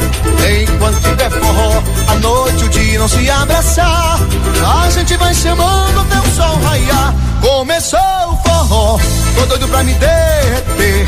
[0.61, 4.19] Enquanto tiver forró, a noite, dia não se abraçar
[4.63, 7.15] A gente vai chamando até o sol raiar.
[7.41, 8.99] Começou forró,
[9.35, 11.07] tô doido pra me derreter.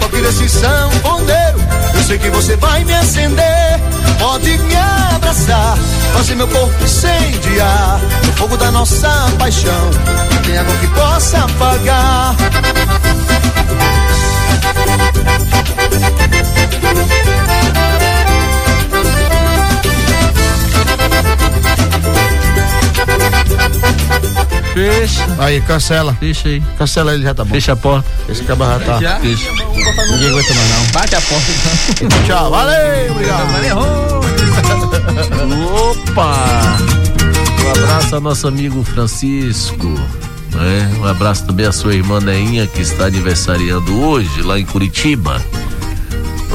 [0.00, 1.60] Toque desse sanfoneiro,
[1.94, 3.80] eu sei que você vai me acender.
[4.18, 4.76] Pode me
[5.14, 5.76] abraçar,
[6.14, 8.00] fazer meu corpo incendiar.
[8.24, 9.90] No fogo da nossa paixão,
[10.32, 12.34] não tem água que possa apagar
[24.74, 25.26] Fecha.
[25.38, 26.14] Aí, cancela.
[26.14, 26.62] Fecha aí.
[26.78, 27.54] Cancela ele, já tá bom.
[27.54, 28.06] Fecha a porta.
[28.28, 29.00] Esse cabra já tá.
[29.00, 29.20] Já?
[29.20, 29.50] Fecha.
[29.50, 30.86] Ninguém aguenta mais não.
[30.92, 31.46] Bate a porta
[32.02, 32.22] então.
[32.26, 33.52] Tchau, valeu, obrigado.
[33.52, 33.78] Valeu.
[35.90, 36.76] Opa!
[37.64, 39.88] Um abraço ao nosso amigo Francisco.
[40.52, 40.90] né?
[41.00, 45.42] Um abraço também à sua irmã Neinha, que está aniversariando hoje, lá em Curitiba.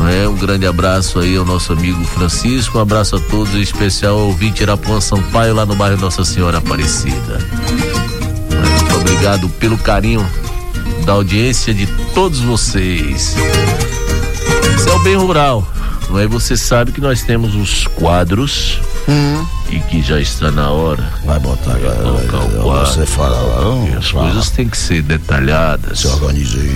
[0.09, 4.17] É, um grande abraço aí ao nosso amigo Francisco, um abraço a todos, em especial
[4.17, 7.39] ao ouvinte Irapuã Sampaio, lá no bairro Nossa Senhora Aparecida.
[8.79, 10.25] Muito obrigado pelo carinho
[11.05, 13.35] da audiência de todos vocês.
[14.75, 15.67] Esse é o Bem Rural.
[16.11, 16.27] Não é?
[16.27, 18.79] Você sabe que nós temos os quadros
[19.69, 21.01] e que já está na hora.
[21.23, 21.95] Vai botar agora.
[21.95, 22.93] Colocar o quadro.
[22.93, 23.97] Você fala lá.
[23.97, 25.99] As coisas têm que ser detalhadas.
[25.99, 26.69] Se organizei.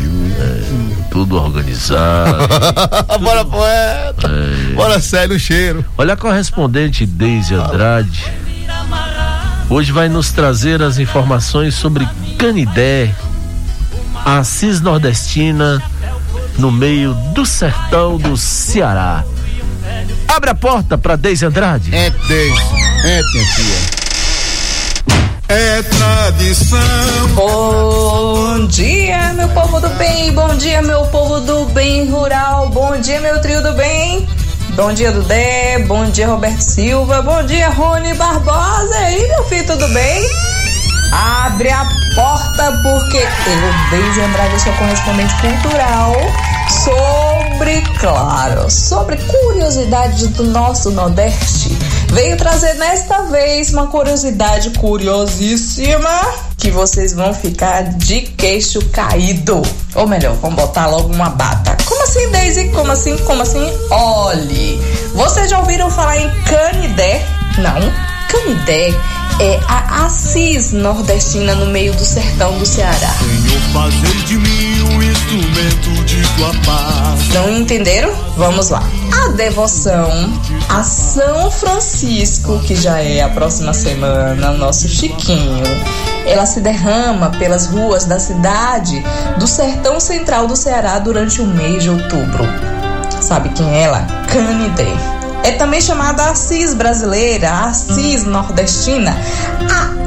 [1.12, 2.48] Tudo organizado.
[3.22, 4.32] Bora, poeta.
[4.74, 5.84] Bora, sério, o cheiro.
[5.98, 8.24] Olha a correspondente Deise Andrade.
[9.70, 13.14] Hoje vai nos trazer as informações sobre Canidé,
[14.24, 15.84] a Cis Nordestina
[16.58, 19.24] no meio do sertão do Ceará.
[20.28, 21.94] Abre a porta para Deise Andrade.
[21.96, 22.62] É, Deise.
[23.04, 23.96] É, minha filha.
[25.48, 26.80] É tradição.
[27.36, 30.32] Bom dia, meu povo do bem.
[30.34, 32.70] Bom dia, meu povo do bem rural.
[32.70, 34.28] Bom dia, meu trio do bem.
[34.76, 35.80] Bom dia, Dudé.
[35.88, 37.22] Bom dia, Roberto Silva.
[37.22, 38.94] Bom dia, Rony Barbosa.
[38.94, 40.55] E aí, meu filho, tudo bem?
[41.16, 46.14] Abre a porta porque eu, Deise Andrade, sou correspondente cultural
[46.84, 51.70] sobre, claro, sobre curiosidades do nosso Nordeste.
[52.12, 56.22] Veio trazer nesta vez uma curiosidade curiosíssima
[56.58, 59.62] que vocês vão ficar de queixo caído.
[59.96, 61.78] Ou melhor, vamos botar logo uma bata.
[61.86, 62.70] Como assim, Daisy?
[62.72, 63.18] Como assim?
[63.20, 63.72] Como assim?
[63.90, 64.82] Olhe,
[65.14, 67.26] vocês já ouviram falar em canidé?
[67.58, 68.16] Não.
[68.28, 68.94] Canidé
[69.40, 72.96] é a Assis nordestina no meio do sertão do Ceará.
[72.96, 77.28] Senhor, fazer de mim um instrumento de tua paz.
[77.34, 78.14] Não entenderam?
[78.38, 78.84] Vamos lá.
[79.26, 80.10] A devoção
[80.70, 85.64] a São Francisco, que já é a próxima semana, nosso Chiquinho,
[86.26, 89.04] ela se derrama pelas ruas da cidade
[89.38, 92.44] do sertão central do Ceará durante o mês de outubro.
[93.22, 94.08] Sabe quem é ela?
[94.28, 95.25] Canidé.
[95.46, 99.16] É também chamada Assis brasileira, a Assis nordestina,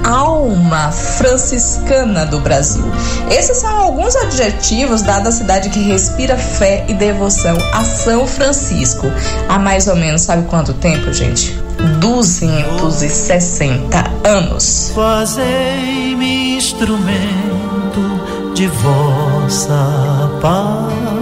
[0.04, 2.82] a alma franciscana do Brasil.
[3.30, 9.06] Esses são alguns adjetivos dados à cidade que respira fé e devoção a São Francisco.
[9.48, 11.56] Há mais ou menos, sabe quanto tempo, gente?
[12.00, 14.90] 260 anos.
[14.92, 17.14] Fazei-me instrumento
[18.54, 21.17] de vossa paz.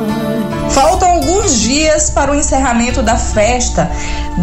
[0.77, 3.91] Faltam alguns dias para o encerramento da festa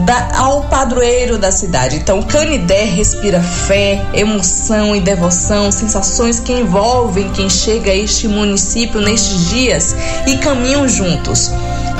[0.03, 1.97] da, ao padroeiro da cidade.
[1.97, 8.99] Então, Canidé respira fé, emoção e devoção, sensações que envolvem quem chega a este município
[8.99, 11.51] nestes dias e caminham juntos.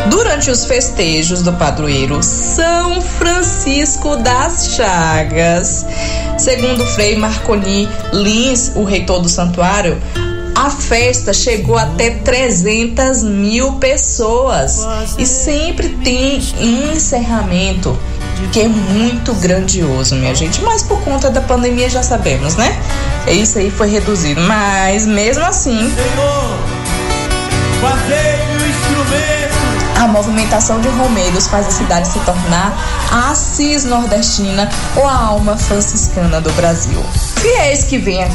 [0.10, 5.86] Durante os festejos do padroeiro São Francisco das Chagas,
[6.39, 10.02] segundo Frei Marconi Lins, o reitor do santuário,
[10.63, 17.99] a festa chegou até 300 mil pessoas e sempre tem encerramento
[18.54, 20.62] que é muito grandioso, minha gente.
[20.62, 22.78] Mas por conta da pandemia já sabemos, né?
[23.28, 25.93] Isso aí foi reduzido, mas mesmo assim.
[29.99, 32.73] A movimentação de romeiros faz a cidade se tornar
[33.12, 37.04] a Assis nordestina ou a alma franciscana do Brasil.
[37.43, 38.29] Fiéis que vêm a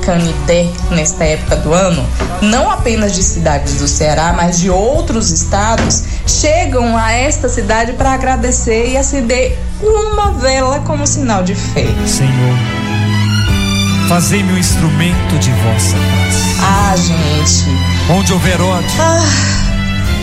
[0.00, 2.02] Canidé nesta época do ano,
[2.40, 8.12] não apenas de cidades do Ceará, mas de outros estados, chegam a esta cidade para
[8.12, 11.84] agradecer e acender uma vela como sinal de fé.
[12.06, 12.56] Senhor,
[14.08, 16.36] fazei-me um instrumento de vossa paz.
[16.62, 17.66] Ah, gente.
[18.10, 18.88] Onde houver ódio,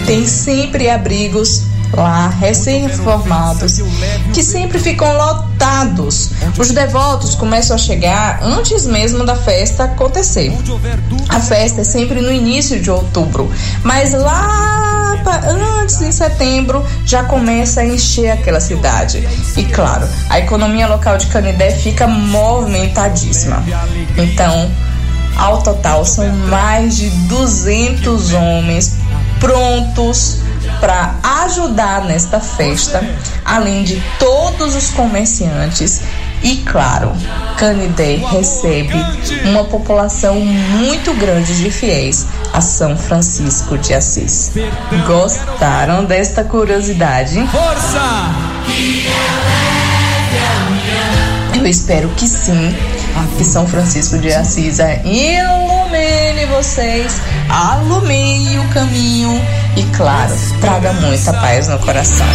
[0.07, 1.61] Tem sempre abrigos
[1.95, 3.81] lá, recém-reformados,
[4.33, 6.31] que sempre ficam lotados.
[6.57, 10.51] Os devotos começam a chegar antes mesmo da festa acontecer.
[11.29, 13.51] A festa é sempre no início de outubro,
[13.83, 15.15] mas lá
[15.81, 19.27] antes em setembro já começa a encher aquela cidade.
[19.57, 23.63] E claro, a economia local de Canidé fica movimentadíssima.
[24.17, 24.69] Então,
[25.35, 28.95] ao total, são mais de 200 homens
[29.39, 30.44] prontos
[30.79, 33.03] para ajudar nesta festa,
[33.43, 36.01] além de todos os comerciantes.
[36.43, 37.11] E claro,
[37.57, 38.93] Canidé recebe
[39.45, 44.51] uma população muito grande de fiéis a São Francisco de Assis.
[45.07, 47.45] Gostaram desta curiosidade?
[47.47, 48.01] Força!
[51.55, 52.75] Eu espero que sim,
[53.37, 54.79] que São Francisco de Assis
[56.45, 59.41] vocês, alumie o caminho
[59.75, 62.25] e, claro, traga muita paz no coração.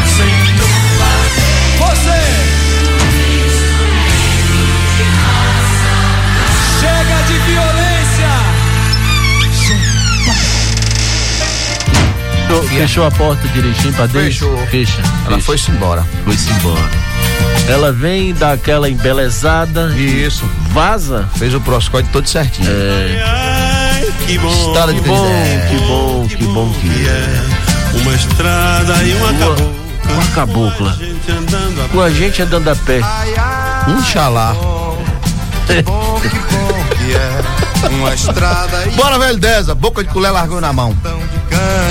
[1.78, 2.20] Você!
[6.80, 7.90] Chega de violência!
[12.50, 14.22] Fechou, fechou a porta direitinho pra dentro?
[14.22, 14.66] Fechou.
[14.66, 15.02] Fecha.
[15.26, 15.40] Ela fecha.
[15.46, 16.04] foi-se embora.
[16.24, 16.90] Foi-se embora.
[17.68, 19.94] Ela vem, dá aquela embelezada.
[19.96, 20.44] Isso.
[20.72, 21.28] Vaza.
[21.36, 22.68] Fez o proscóide todo certinho.
[22.68, 23.49] É.
[24.30, 24.48] Que bom.
[24.48, 25.66] Estrada de Que bom, Crisé.
[25.68, 28.00] que bom, que bom que é.
[28.00, 29.66] Uma estrada e uma cabocla.
[30.08, 30.98] Uma cabocla.
[31.90, 33.00] Com a gente andando a pé.
[33.88, 34.52] Inxalá.
[34.54, 39.74] Bom, que bom que é uma estrada e Bora, velho Deza.
[39.74, 40.96] Boca de colher largou na mão.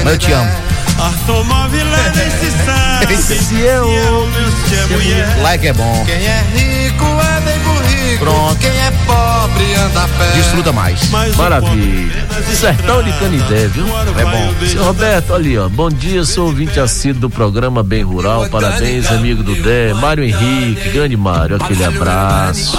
[0.06, 0.50] eu te amo.
[0.50, 3.18] É desse sabe.
[3.18, 3.86] Se eu.
[3.86, 5.38] Se é homem, se é mulher.
[5.42, 6.06] Like é bom.
[6.06, 7.99] Quem é rico é bem burrico.
[8.10, 8.60] Rico, Pronto.
[8.60, 10.32] quem é pobre anda a pé.
[10.36, 11.10] Desfruta mais.
[11.36, 12.28] Maravilha.
[12.54, 13.86] Sertão de Canidé, viu?
[14.18, 14.68] É bom.
[14.68, 15.70] Seu Roberto, ali, ó.
[15.70, 18.48] Bom dia, sou ouvinte assíduo do programa Bem Rural.
[18.50, 19.94] Parabéns, amigo do Dé.
[19.94, 22.78] Mário Henrique, grande Mário, aquele abraço.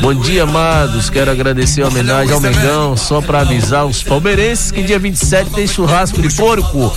[0.00, 1.10] Bom dia, amados.
[1.10, 5.66] Quero agradecer a homenagem ao Mengão, só pra avisar os palmeirenses que dia 27 tem
[5.66, 6.92] churrasco de porco.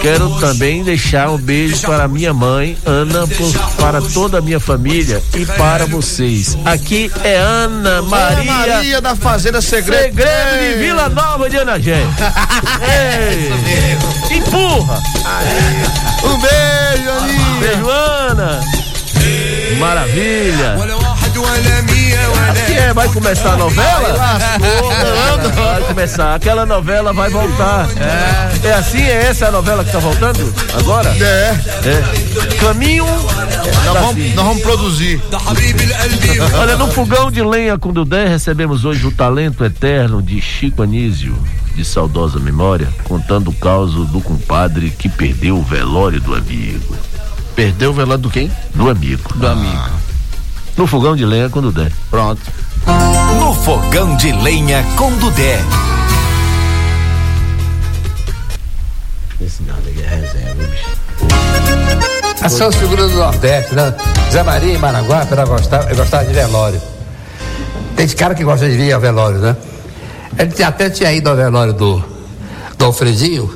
[0.00, 5.20] Quero também deixar um beijo para minha mãe, Ana, por- para toda a minha família
[5.34, 6.56] e para vocês.
[6.64, 8.52] Aqui é Ana Maria.
[8.52, 10.02] Maria da Fazenda Segredo.
[10.02, 12.00] Segredo de Vila Nova de Anagé.
[14.30, 15.02] Empurra.
[16.24, 17.60] Um beijo, Aninha.
[17.60, 18.60] Beijo, Ana.
[19.78, 20.76] Maravilha.
[22.88, 24.38] É, vai começar a novela?
[25.54, 26.34] Vai começar.
[26.34, 27.88] Aquela novela vai voltar.
[28.64, 30.52] É, assim, é essa a novela que tá voltando?
[30.78, 31.10] Agora?
[31.10, 31.54] É.
[31.84, 32.54] É.
[32.60, 33.04] Caminho.
[33.04, 35.22] Nós vamos, nós vamos produzir.
[36.58, 41.36] Olha, no fogão de lenha com Dudé recebemos hoje o talento eterno de Chico Anísio,
[41.74, 46.96] de saudosa memória, contando o caos do compadre que perdeu o velório do amigo.
[47.54, 48.50] Perdeu o velório do quem?
[48.74, 49.22] Do amigo.
[49.34, 49.90] Do amigo.
[50.78, 51.90] No fogão de lenha com Dudé.
[52.08, 52.40] Pronto.
[53.40, 55.58] No fogão de lenha com Dudé.
[59.40, 60.98] Esse nada aqui é reserva, bicho.
[62.36, 63.92] Essas são as figuras do Nordeste, né?
[64.30, 66.80] Zé Maria e Maraguá, era gostar, gostava de velório.
[67.96, 69.56] Tem esse cara que gosta de ir ao velório, né?
[70.38, 72.04] Ele até tinha ido ao velório do,
[72.78, 73.52] do Alfredinho.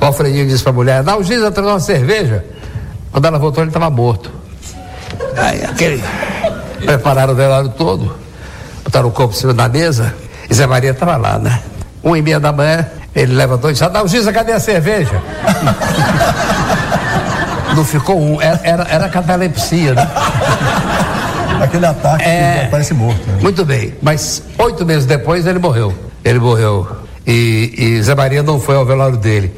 [0.00, 2.44] O Alfredinho disse pra mulher: Dá o giz a trazer uma cerveja.
[3.12, 4.28] Quando ela voltou, ele estava morto.
[5.36, 6.02] Aí, aquele.
[6.84, 8.14] Prepararam o velório todo,
[8.84, 10.14] botaram o corpo em cima da mesa,
[10.50, 11.60] e Zé Maria estava lá, né?
[12.02, 15.20] Um e meia da manhã, ele levantou e disse: o giz, cadê a cerveja?
[17.74, 20.08] Não ficou um, era, era, era catalepsia, né?
[21.60, 22.68] Aquele ataque É.
[22.70, 23.20] parece morto.
[23.26, 23.38] né?
[23.40, 25.92] Muito bem, mas oito meses depois ele morreu.
[26.24, 26.86] Ele morreu.
[27.26, 29.52] E, e Zé Maria não foi ao velório dele.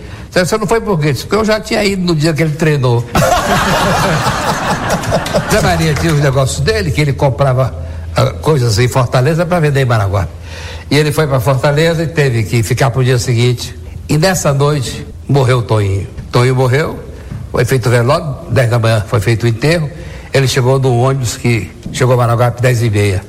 [0.44, 1.14] Você não foi por quê?
[1.14, 3.02] Porque eu já tinha ido no dia que ele treinou.
[5.50, 7.74] Zé Maria tinha os negócios dele, que ele comprava
[8.14, 10.28] ah, coisas em Fortaleza para vender em Maraguá.
[10.90, 13.74] E ele foi para Fortaleza e teve que ficar pro dia seguinte.
[14.08, 16.06] E nessa noite morreu o Toinho.
[16.30, 16.98] Toinho morreu,
[17.50, 19.90] foi feito o velório, 10 da manhã foi feito o enterro.
[20.34, 23.24] Ele chegou no ônibus que chegou a Maraguá às 10 e meia.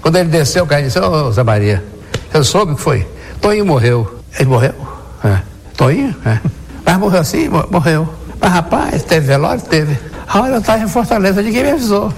[0.00, 1.84] Quando ele desceu, o cara disse, ô Zé Maria,
[2.32, 3.06] você soube o que foi?
[3.42, 4.20] Toinho morreu.
[4.38, 4.74] Ele morreu?
[5.22, 5.55] É.
[5.76, 6.14] Toinho?
[6.24, 6.38] É.
[6.84, 7.48] Mas morreu assim?
[7.48, 8.08] Mo- Morreu.
[8.40, 9.60] Mas rapaz, teve velório?
[9.62, 9.98] Teve.
[10.28, 12.12] Ah, olha, eu estava em Fortaleza, ninguém me avisou.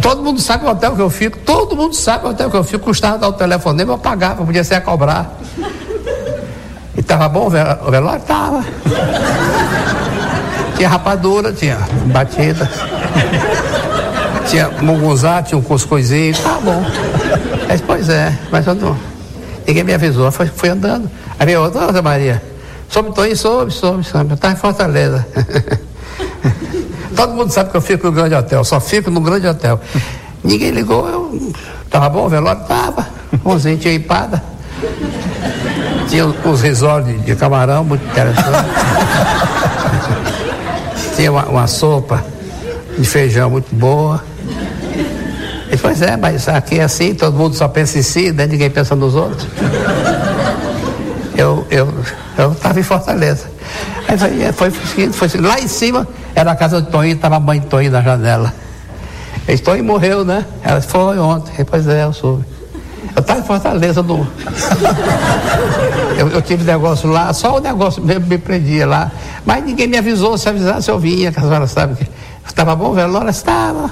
[0.00, 2.64] Todo mundo sabe o hotel que eu fico, todo mundo sabe o hotel que eu
[2.64, 5.30] fico, custava dar o telefonema, eu pagava, podia ser a cobrar.
[6.96, 8.22] E tava bom o ve- o velório?
[8.22, 8.64] Tava.
[10.76, 11.76] Tinha rapadura, tinha
[12.06, 12.70] batida.
[14.48, 16.82] Tinha munguzá, tinha um cuscuzinho, tá bom.
[17.68, 18.96] Mas, pois é, mas eu não.
[19.66, 21.10] Ninguém me avisou, foi, fui andando.
[21.38, 22.42] Aí veio outra, "Ô, Zé Maria,
[22.88, 24.30] soube Toninho, soube, soube, soube.
[24.30, 25.26] Eu tava em Fortaleza.
[27.16, 29.80] Todo mundo sabe que eu fico no grande hotel, só fico no grande hotel.
[30.44, 31.52] Ninguém ligou, eu.
[31.90, 32.62] Tava bom o velório?
[32.64, 33.06] Tava.
[33.42, 34.42] Bonzinho, tinha empada.
[36.08, 38.46] Tinha uns risoles de, de camarão, muito interessante.
[41.16, 42.22] tinha uma, uma sopa
[42.98, 44.22] de feijão muito boa.
[45.76, 48.46] E, pois é, mas aqui é assim, todo mundo só pensa em si, né?
[48.46, 49.46] ninguém pensa nos outros.
[51.36, 51.92] Eu eu
[52.38, 53.44] eu estava em Fortaleza.
[54.08, 54.16] Aí
[54.52, 57.40] foi, foi, foi, foi assim, lá em cima era a casa do Toninho, estava a
[57.40, 58.54] mãe do Toninho na janela.
[59.46, 60.46] E Toninho morreu, né?
[60.62, 61.52] Ela foi ontem.
[61.58, 62.46] Aí, pois é, eu soube.
[63.14, 64.26] Eu estava em Fortaleza no.
[66.16, 69.12] Eu, eu tive negócio lá, só o negócio mesmo me prendia lá.
[69.44, 72.08] Mas ninguém me avisou, se avisasse eu vinha, que a senhora sabe que.
[72.46, 73.28] Estava bom o velório?
[73.28, 73.90] Estava.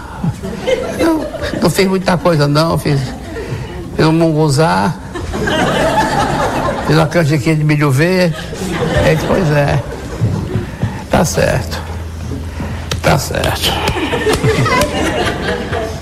[1.63, 3.01] Não fiz muita coisa não, fiz,
[3.97, 4.95] fiz um munguzá,
[6.87, 8.37] fiz uma canjiquinha de milho verde.
[9.05, 9.83] Aí, pois é.
[11.11, 11.81] Tá certo.
[13.03, 13.73] Tá certo.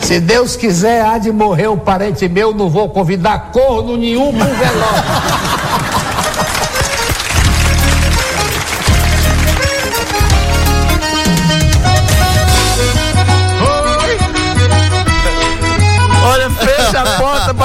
[0.00, 4.44] Se Deus quiser, há de morrer um parente meu, não vou convidar corno nenhum pro
[4.44, 5.51] velório.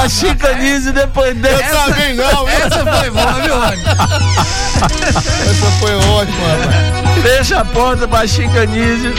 [0.09, 1.63] Chicanísio depois dessa.
[1.63, 2.47] Eu também não?
[2.49, 3.83] Essa foi boa, viu, Rony?
[5.49, 7.21] Essa foi ótima, rapaz.
[7.21, 9.13] Fecha a porta pra Chicanísio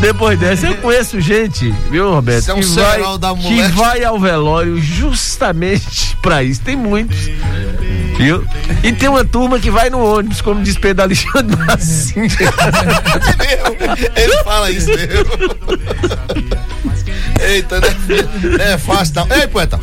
[0.00, 0.66] depois dessa.
[0.66, 2.40] Eu conheço gente, viu, Roberto?
[2.40, 3.02] Isso é um que, vai,
[3.40, 6.60] que vai ao velório justamente pra isso.
[6.60, 7.30] Tem muitos.
[8.16, 8.46] Viu?
[8.82, 12.26] E tem uma turma que vai no ônibus, como diz Pedro Alexandre Bassinho.
[14.14, 15.24] Ele fala isso mesmo.
[17.46, 17.88] Eita, né?
[18.72, 19.36] É fácil não.
[19.36, 19.78] Ei, poeta.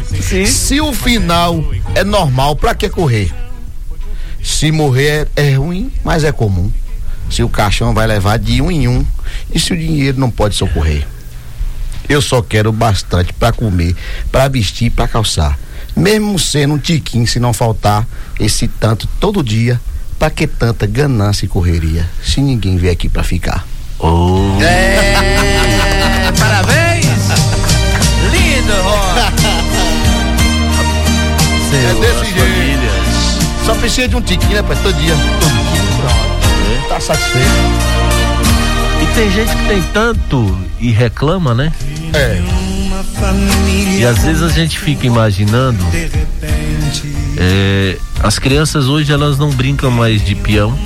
[0.47, 1.63] Se o final
[1.95, 3.31] é normal, pra que correr?
[4.43, 6.71] Se morrer é, é ruim, mas é comum.
[7.29, 9.05] Se o caixão vai levar de um em um.
[9.53, 11.05] E se o dinheiro não pode socorrer?
[12.09, 13.95] Eu só quero bastante pra comer,
[14.31, 15.57] pra vestir, pra calçar.
[15.95, 18.07] Mesmo sendo um tiquinho, se não faltar
[18.39, 19.79] esse tanto todo dia,
[20.17, 22.09] pra que tanta ganância e correria?
[22.23, 23.65] Se ninguém vier aqui pra ficar.
[23.99, 24.57] Oh.
[24.61, 26.90] É, parabéns!
[31.83, 33.65] É desse jeito.
[33.65, 34.77] Só precisa de um tiquinho, né, pai?
[34.81, 35.13] Todo dia.
[35.13, 36.89] Todo dia, pronto.
[36.89, 37.47] Tá satisfeito.
[39.01, 41.71] E tem gente que tem tanto e reclama, né?
[42.13, 42.41] É.
[43.99, 45.83] E às vezes a gente fica imaginando.
[47.37, 50.77] é, as crianças hoje elas não brincam mais de peão.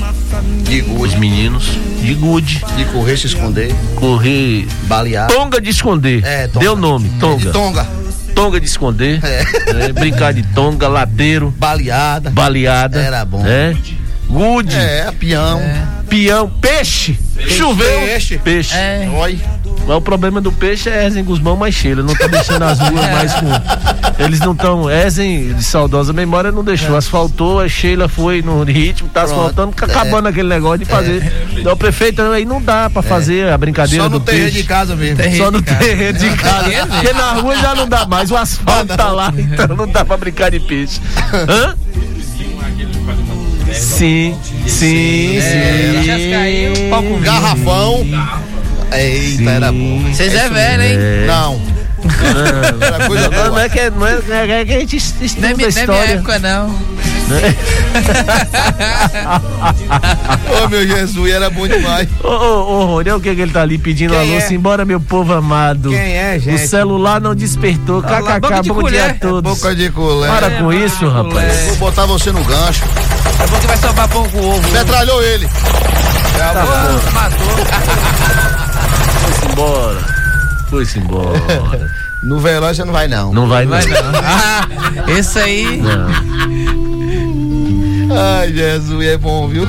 [0.64, 1.66] De Os meninos.
[2.02, 2.64] De gude.
[2.78, 3.74] De correr, se esconder.
[3.96, 4.68] Correr.
[4.84, 5.28] Balear.
[5.28, 6.24] Tonga de esconder.
[6.24, 6.60] É, tonga.
[6.66, 7.46] Deu nome, tonga.
[7.46, 7.88] De tonga.
[8.36, 9.22] Tonga de esconder.
[9.22, 9.92] né?
[9.94, 11.54] Brincar de tonga, ladeiro.
[11.58, 12.30] Baleada.
[12.30, 13.00] Baleada.
[13.02, 13.44] Era bom.
[13.46, 13.74] É.
[14.28, 14.76] Gude.
[14.76, 15.62] É, peão.
[16.10, 16.50] Peão.
[16.62, 17.18] Peixe.
[17.48, 18.00] Choveu.
[18.02, 18.38] Peixe.
[18.38, 18.76] Peixe.
[18.76, 19.10] É.
[19.14, 19.40] Oi.
[19.88, 21.94] Mas o problema do peixe é Ezen Guzmão mais cheio.
[21.94, 24.24] Ele não tá deixando as ruas mais com.
[24.24, 24.90] Eles não estão.
[24.90, 26.96] Ezen, de saudosa memória, não deixou.
[26.96, 29.34] Asfaltou, a Sheila foi no ritmo, tá Pronto.
[29.36, 31.32] asfaltando, fica acabando aquele negócio de fazer.
[31.56, 34.58] Então, o prefeito aí não dá pra fazer a brincadeira Só no do terreno peixe.
[34.62, 35.38] de casa mesmo.
[35.38, 36.66] Só no terreno de casa.
[36.88, 40.18] Porque na rua já não dá mais, o asfalto tá lá, então não dá pra
[40.18, 41.00] brincar de peixe.
[41.48, 41.76] Hã?
[43.80, 46.90] Sim, sim, É, sim.
[46.90, 48.06] pau com Garrafão.
[48.94, 50.00] Eita, era bom.
[50.12, 50.98] Vocês é velho, hein?
[51.00, 51.26] É.
[51.28, 51.62] Não.
[52.06, 55.56] Não, não é que, não é, não é que a gente estuda Não é, a
[55.58, 56.14] mi- não é minha história.
[56.14, 56.80] época, não.
[60.64, 62.08] Ô, meu Jesus, era bom demais.
[62.24, 62.34] Ô, ô,
[62.82, 64.42] ô, Rony, olha o que, que ele tá ali pedindo Quem alô, é?
[64.42, 65.90] simbora, meu povo amado.
[65.90, 66.68] Quem é, O gente?
[66.68, 68.04] celular não despertou.
[68.06, 69.54] Olha lá, boca KKK, de bom dia a todos.
[69.58, 70.30] Boca de colher.
[70.30, 71.68] Para com isso, rapaz.
[71.68, 72.84] Vou botar você no gancho.
[73.44, 74.72] É bom que vai salvar pão com ovo.
[74.72, 75.48] Metralhou ele.
[76.38, 77.12] Tá fora.
[77.14, 77.48] Matou.
[79.22, 80.00] Foi-se embora.
[80.70, 82.06] Foi-se embora.
[82.24, 83.32] No velório você não vai, não.
[83.34, 84.12] Não vai, Vai não.
[84.12, 84.20] não.
[84.24, 84.68] Ah,
[85.10, 85.82] esse aí.
[85.82, 86.85] Não.
[88.18, 89.66] Ai, Jesus, é bom, viu?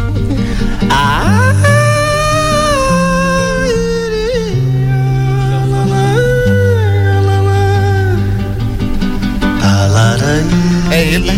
[10.90, 11.36] É ele, né?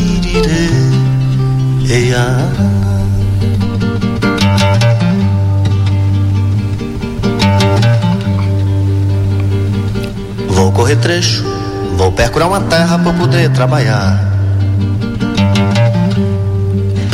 [10.49, 11.45] Vou correr trecho,
[11.97, 14.38] vou percurar uma terra eu poder trabalhar.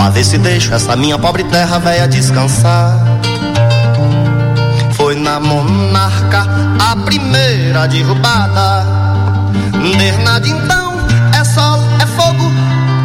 [0.04, 2.94] Pra ver se deixo essa minha pobre terra velha descansar.
[4.92, 6.46] Foi na monarca
[6.78, 8.84] a primeira derrubada.
[9.96, 10.92] Desde então
[11.32, 12.52] é sol, é fogo,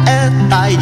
[0.06, 0.76] é Ai,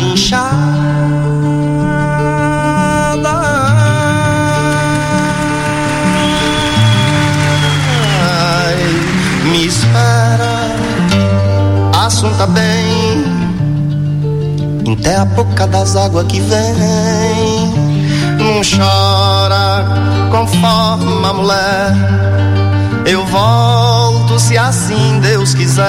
[15.89, 17.73] das águas que vem.
[18.37, 19.87] Não chora,
[20.31, 21.95] conforma a mulher.
[23.07, 25.85] Eu volto se assim Deus quiser.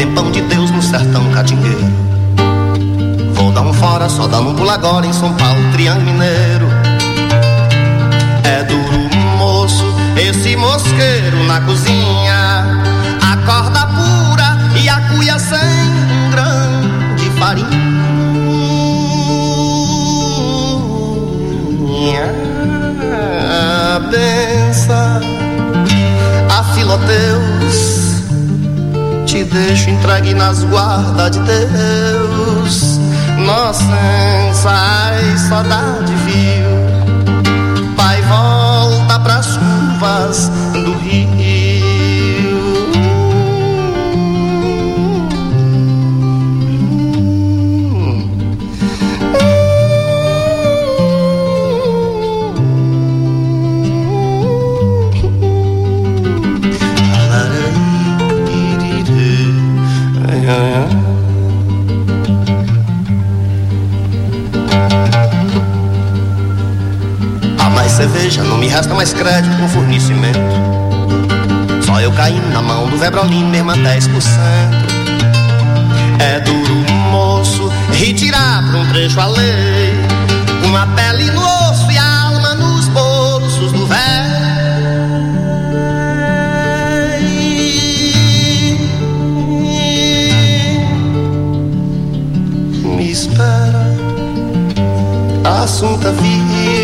[0.00, 1.84] Tem pão de Deus no sertão catingueiro.
[3.34, 6.66] Vou dar um fora, só dando um pulo agora em São Paulo, Triângulo Mineiro.
[8.42, 9.84] É duro, moço,
[10.16, 12.80] esse mosqueiro na cozinha.
[13.30, 17.90] A corda pura e a cuia sem um grão de farinha.
[27.06, 27.49] Deus te
[29.50, 33.00] deixo entregue nas guardas de Deus.
[33.44, 37.94] Nossa, ai, saudade viu.
[37.96, 41.29] Pai, volta pras curvas do rio.
[69.00, 70.38] Mais crédito com fornecimento.
[71.86, 74.10] Só eu caí na mão do Vebrolin, mesmo a 10%.
[76.18, 76.74] É duro,
[77.10, 79.94] moço, retirar pra um trecho além.
[80.66, 84.00] Uma pele no osso e a alma nos bolsos do velho.
[92.98, 93.96] Me espera,
[95.62, 96.79] assunta vil.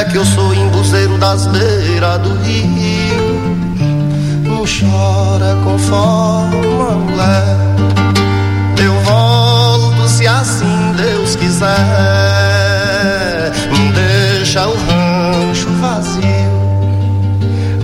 [0.00, 3.38] É que eu sou embuzeiro das beiras do rio.
[4.44, 7.58] Não chora com forma mulher.
[8.82, 11.68] Eu volto se assim Deus quiser.
[13.94, 16.24] Deixa o rancho vazio.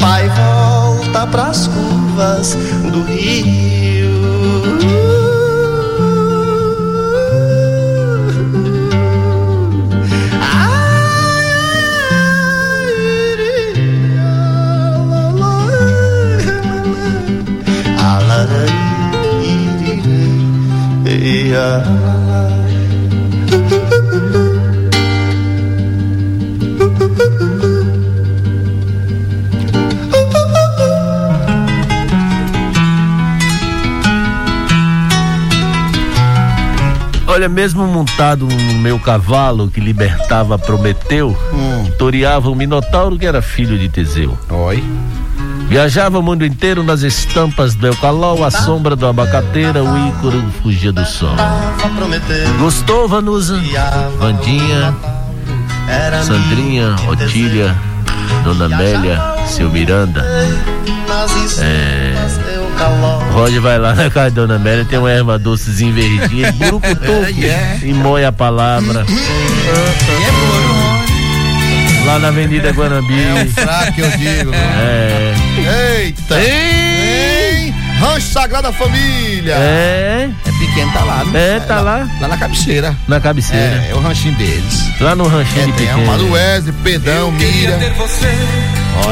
[0.00, 2.56] Pai volta pras curvas
[2.90, 5.15] do rio.
[37.28, 41.90] Olha, mesmo montado no meu cavalo que libertava Prometeu, Hum.
[41.99, 44.38] toreava um minotauro que era filho de Teseu.
[44.49, 44.82] Oi.
[45.68, 50.92] Viajava o mundo inteiro nas estampas do eucalol, a sombra do abacateira, o ícoro fugia
[50.92, 51.34] do sol.
[52.58, 53.60] Gostou, Vanusa?
[54.18, 54.94] Vandinha,
[56.22, 57.76] Sandrinha, Otília,
[58.44, 60.24] Dona Amélia, seu Miranda.
[61.60, 62.14] É.
[63.32, 67.12] Roger vai lá na casa da Dona Amélia, tem uma erva docezinha verdinha, burucutu,
[67.82, 69.04] e moe a palavra.
[72.07, 73.14] Lá na Avenida Guanambi.
[73.20, 74.52] É o fraco que eu digo.
[74.54, 75.34] É.
[76.04, 76.36] Eita!
[76.40, 77.74] Hein?
[77.98, 79.54] Rancho Sagrada Família!
[79.54, 80.28] É.
[80.46, 81.24] É pequeno, tá lá.
[81.34, 82.09] É, tá lá.
[82.20, 82.94] Lá na cabeceira.
[83.09, 83.84] Na cabeceira.
[83.86, 84.84] É, é o ranchinho deles.
[85.00, 86.18] Lá no ranchinho É, de tem pequeno.
[86.18, 87.94] do Wesley, Pedrão, Queria ter Mira.
[87.94, 88.32] você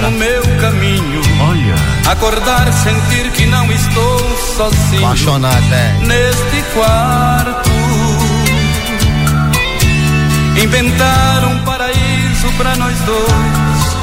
[0.03, 1.23] no meu caminho.
[1.41, 2.11] Olha.
[2.13, 5.05] Acordar, sentir que não estou sozinho.
[5.05, 5.95] Apaixonado, é.
[6.07, 7.71] Neste quarto.
[10.63, 12.14] Inventar um paraíso
[12.53, 13.95] pra nós dois.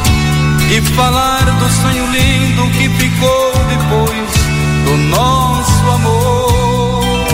[0.72, 4.32] E falar do sonho lindo que ficou depois
[4.86, 7.28] do nosso amor.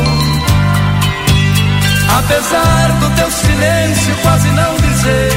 [2.17, 5.31] Apesar do teu silêncio quase não dizer,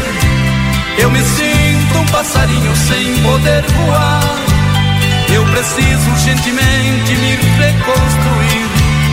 [0.99, 4.37] eu me sinto um passarinho sem poder voar.
[5.33, 8.67] Eu preciso urgentemente me reconstruir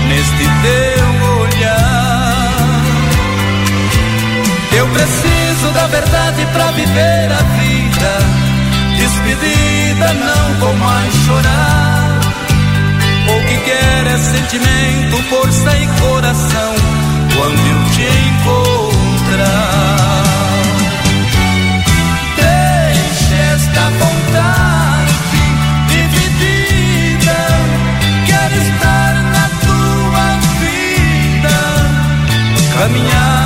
[0.07, 1.07] neste teu
[1.41, 2.27] olhar.
[4.71, 5.36] Eu preciso
[5.77, 8.11] da verdade pra viver a vida.
[8.97, 12.19] Despedida, não vou mais chorar.
[13.29, 16.73] O que quer é sentimento, força e coração.
[17.35, 19.53] Quando eu te encontrar,
[22.37, 25.13] deixe esta vontade
[25.93, 27.39] dividida.
[28.25, 30.25] Quero estar na tua
[30.59, 31.55] vida,
[32.73, 33.36] caminhar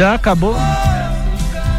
[0.00, 0.56] já acabou?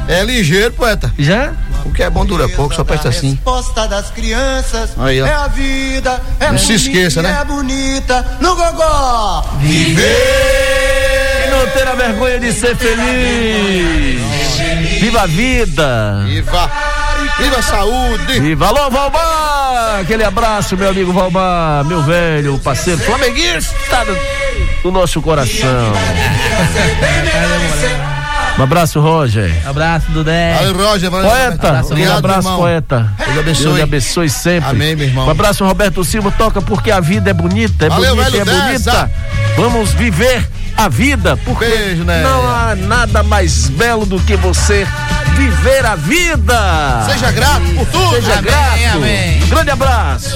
[0.08, 1.12] É ligeiro, poeta.
[1.18, 1.54] Já?
[1.84, 3.32] O que é bom dura pouco, só presta assim.
[3.32, 5.26] Resposta das crianças Aí, ó.
[5.26, 7.40] é a vida, é Não se bonita, esqueça, né?
[7.42, 9.44] É bonita, no gogó.
[9.64, 9.96] E
[11.50, 14.22] não ter a vergonha de ser feliz.
[15.00, 16.24] Viva a vida.
[16.28, 16.72] Viva.
[17.40, 18.40] Viva a saúde.
[18.40, 18.68] Viva.
[18.68, 20.02] Alô, Valmar.
[20.02, 24.06] Aquele abraço, meu amigo Valmar, meu velho parceiro flamenguista
[24.84, 25.94] do, nosso coração.
[28.58, 29.52] Um abraço, Roger.
[29.66, 30.54] Abraço, Dudé.
[30.56, 31.10] Valeu, Roger.
[31.10, 32.12] Valeu, Poeta, Roberto.
[32.12, 32.58] um abraço, irmão.
[32.58, 33.14] poeta.
[33.18, 33.66] Deus abençoe.
[33.66, 34.70] Deus abençoe sempre.
[34.70, 35.28] Amém, meu irmão.
[35.28, 36.32] Um abraço, Roberto Silva.
[36.38, 39.12] Toca porque a vida é bonita, é Valeu, bonita, velho, é bonita.
[39.56, 42.22] Vamos viver a vida, porque Beijo, né?
[42.24, 44.88] não há nada mais belo do que você
[45.36, 47.06] viver a vida.
[47.10, 48.16] Seja grato por tudo.
[48.16, 48.98] Seja Amém, grato.
[48.98, 49.40] amém.
[49.48, 50.36] Grande abraço.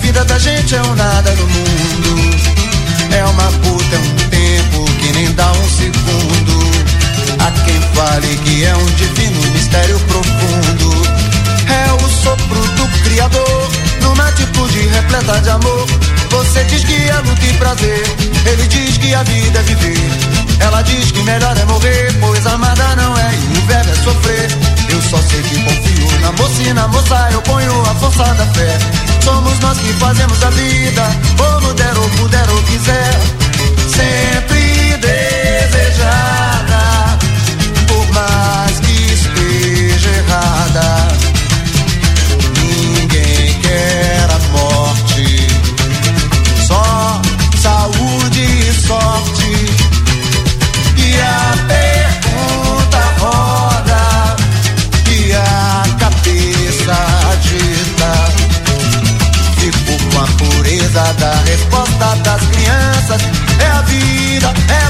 [0.00, 2.20] Vida da gente é um nada no mundo.
[3.12, 6.58] É uma puta, é um tempo que nem dá um segundo.
[7.38, 10.90] Há quem fale que é um divino mistério profundo.
[11.68, 13.70] É o sopro do Criador,
[14.00, 15.86] numa atitude repleta de amor.
[16.30, 18.02] Você diz que é luta e prazer,
[18.46, 20.39] ele diz que a vida é viver.
[20.60, 24.48] Ela diz que melhor é morrer, pois amada não é e o verbo é sofrer.
[24.90, 28.46] Eu só sei que confio na moça e na moça eu ponho a força da
[28.46, 28.78] fé.
[29.24, 31.02] Somos nós que fazemos a vida,
[31.36, 33.20] como der ou puder ou quiser.
[33.88, 36.82] Sempre desejada,
[37.86, 41.08] por mais que esteja errada.
[42.56, 45.46] Ninguém quer a morte,
[46.66, 47.20] só
[47.60, 49.39] saúde e sorte.
[63.90, 64.89] Vida, é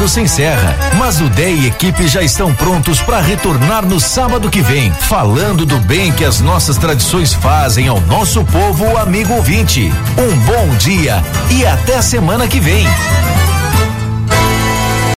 [0.00, 4.48] sábado se encerra, mas o DEI e equipe já estão prontos para retornar no sábado
[4.48, 9.92] que vem, falando do bem que as nossas tradições fazem ao nosso povo amigo ouvinte.
[10.16, 12.86] Um bom dia e até semana que vem.